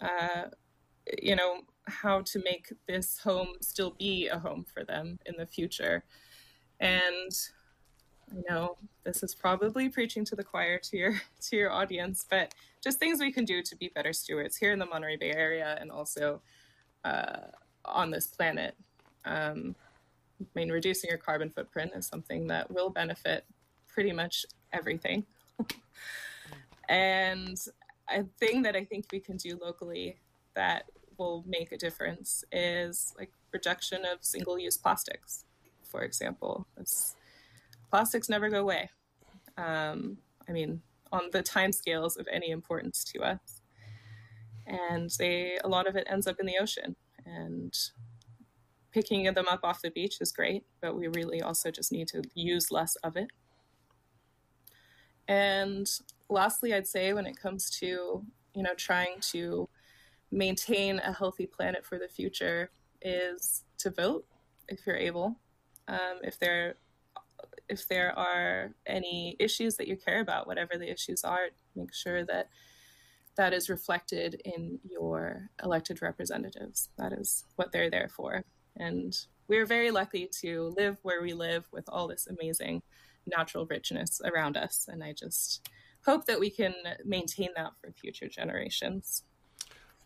[0.00, 0.48] Uh,
[1.22, 5.46] you know how to make this home still be a home for them in the
[5.46, 6.04] future,
[6.80, 7.32] and
[8.30, 12.54] I know this is probably preaching to the choir to your to your audience, but
[12.82, 15.76] just things we can do to be better stewards here in the Monterey Bay area
[15.80, 16.40] and also
[17.04, 17.48] uh,
[17.84, 18.76] on this planet.
[19.24, 19.74] Um,
[20.40, 23.44] I mean, reducing your carbon footprint is something that will benefit
[23.88, 25.24] pretty much everything.
[26.88, 27.58] and
[28.10, 30.18] a thing that I think we can do locally
[30.54, 30.84] that
[31.18, 35.44] will make a difference is like reduction of single-use plastics,
[35.82, 36.66] for example.
[36.78, 37.16] It's,
[37.90, 38.90] plastics never go away.
[39.56, 40.18] Um,
[40.48, 40.82] I mean,
[41.12, 43.60] on the time scales of any importance to us,
[44.66, 46.94] and they a lot of it ends up in the ocean.
[47.24, 47.76] And
[48.92, 52.22] picking them up off the beach is great, but we really also just need to
[52.34, 53.28] use less of it.
[55.28, 55.88] And
[56.28, 58.24] lastly, I'd say when it comes to
[58.54, 59.68] you know trying to
[60.30, 62.70] maintain a healthy planet for the future
[63.00, 64.26] is to vote
[64.68, 65.36] if you're able.
[65.86, 66.76] Um, if there
[67.68, 72.24] if there are any issues that you care about, whatever the issues are, make sure
[72.24, 72.48] that
[73.36, 76.88] that is reflected in your elected representatives.
[76.98, 78.42] That is what they're there for.
[78.76, 79.16] And
[79.48, 82.82] we're very lucky to live where we live with all this amazing
[83.28, 84.86] natural richness around us.
[84.88, 85.68] And I just
[86.04, 86.74] hope that we can
[87.04, 89.22] maintain that for future generations.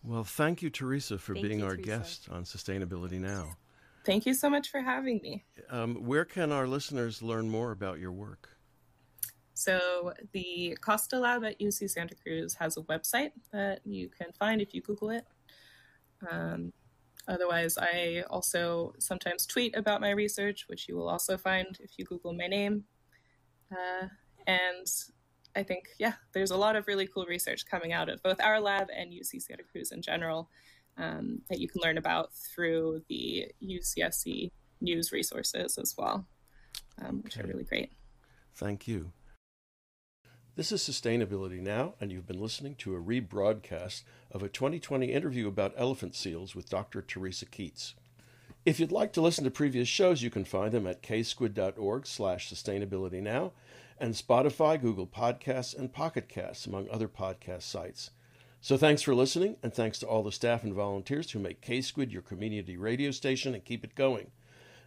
[0.03, 1.89] Well, thank you, Theresa, for Thank being you, our Theresa.
[1.89, 3.57] guest on Sustainability Now.
[4.05, 5.45] Thank you so much for having me.
[5.71, 8.49] Um, where can our listeners learn more about your work?
[9.55, 14.61] So, the Costa Lab at UC Santa Cruz has a website that you can find
[14.61, 15.25] if you Google it.
[16.29, 16.73] Um,
[17.29, 22.05] otherwise, I also sometimes tweet about my research, which you will also find if you
[22.05, 22.85] Google my name.
[23.73, 24.09] Uh,
[24.47, 24.87] and
[25.57, 28.61] I think, yeah, there's a lot of really cool research coming out of both our
[28.61, 30.49] lab and UC Santa Cruz in general
[30.97, 34.51] um, that you can learn about through the UCSC
[34.81, 36.27] news resources as well,
[37.01, 37.93] um, which are really great.
[38.55, 39.13] Thank you.
[40.55, 45.49] This is Sustainability Now, and you've been listening to a rebroadcast of a 2020 interview
[45.49, 47.01] about elephant seals with Dr.
[47.01, 47.95] Theresa Keates.
[48.65, 52.49] If you'd like to listen to previous shows, you can find them at ksquid.org slash
[52.49, 53.51] sustainability
[53.99, 58.11] and Spotify, Google Podcasts, and Pocket Casts, among other podcast sites.
[58.61, 62.13] So thanks for listening, and thanks to all the staff and volunteers who make K-Squid
[62.13, 64.31] your community radio station and keep it going.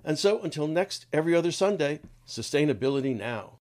[0.06, 3.60] And so until next every other Sunday, Sustainability Now.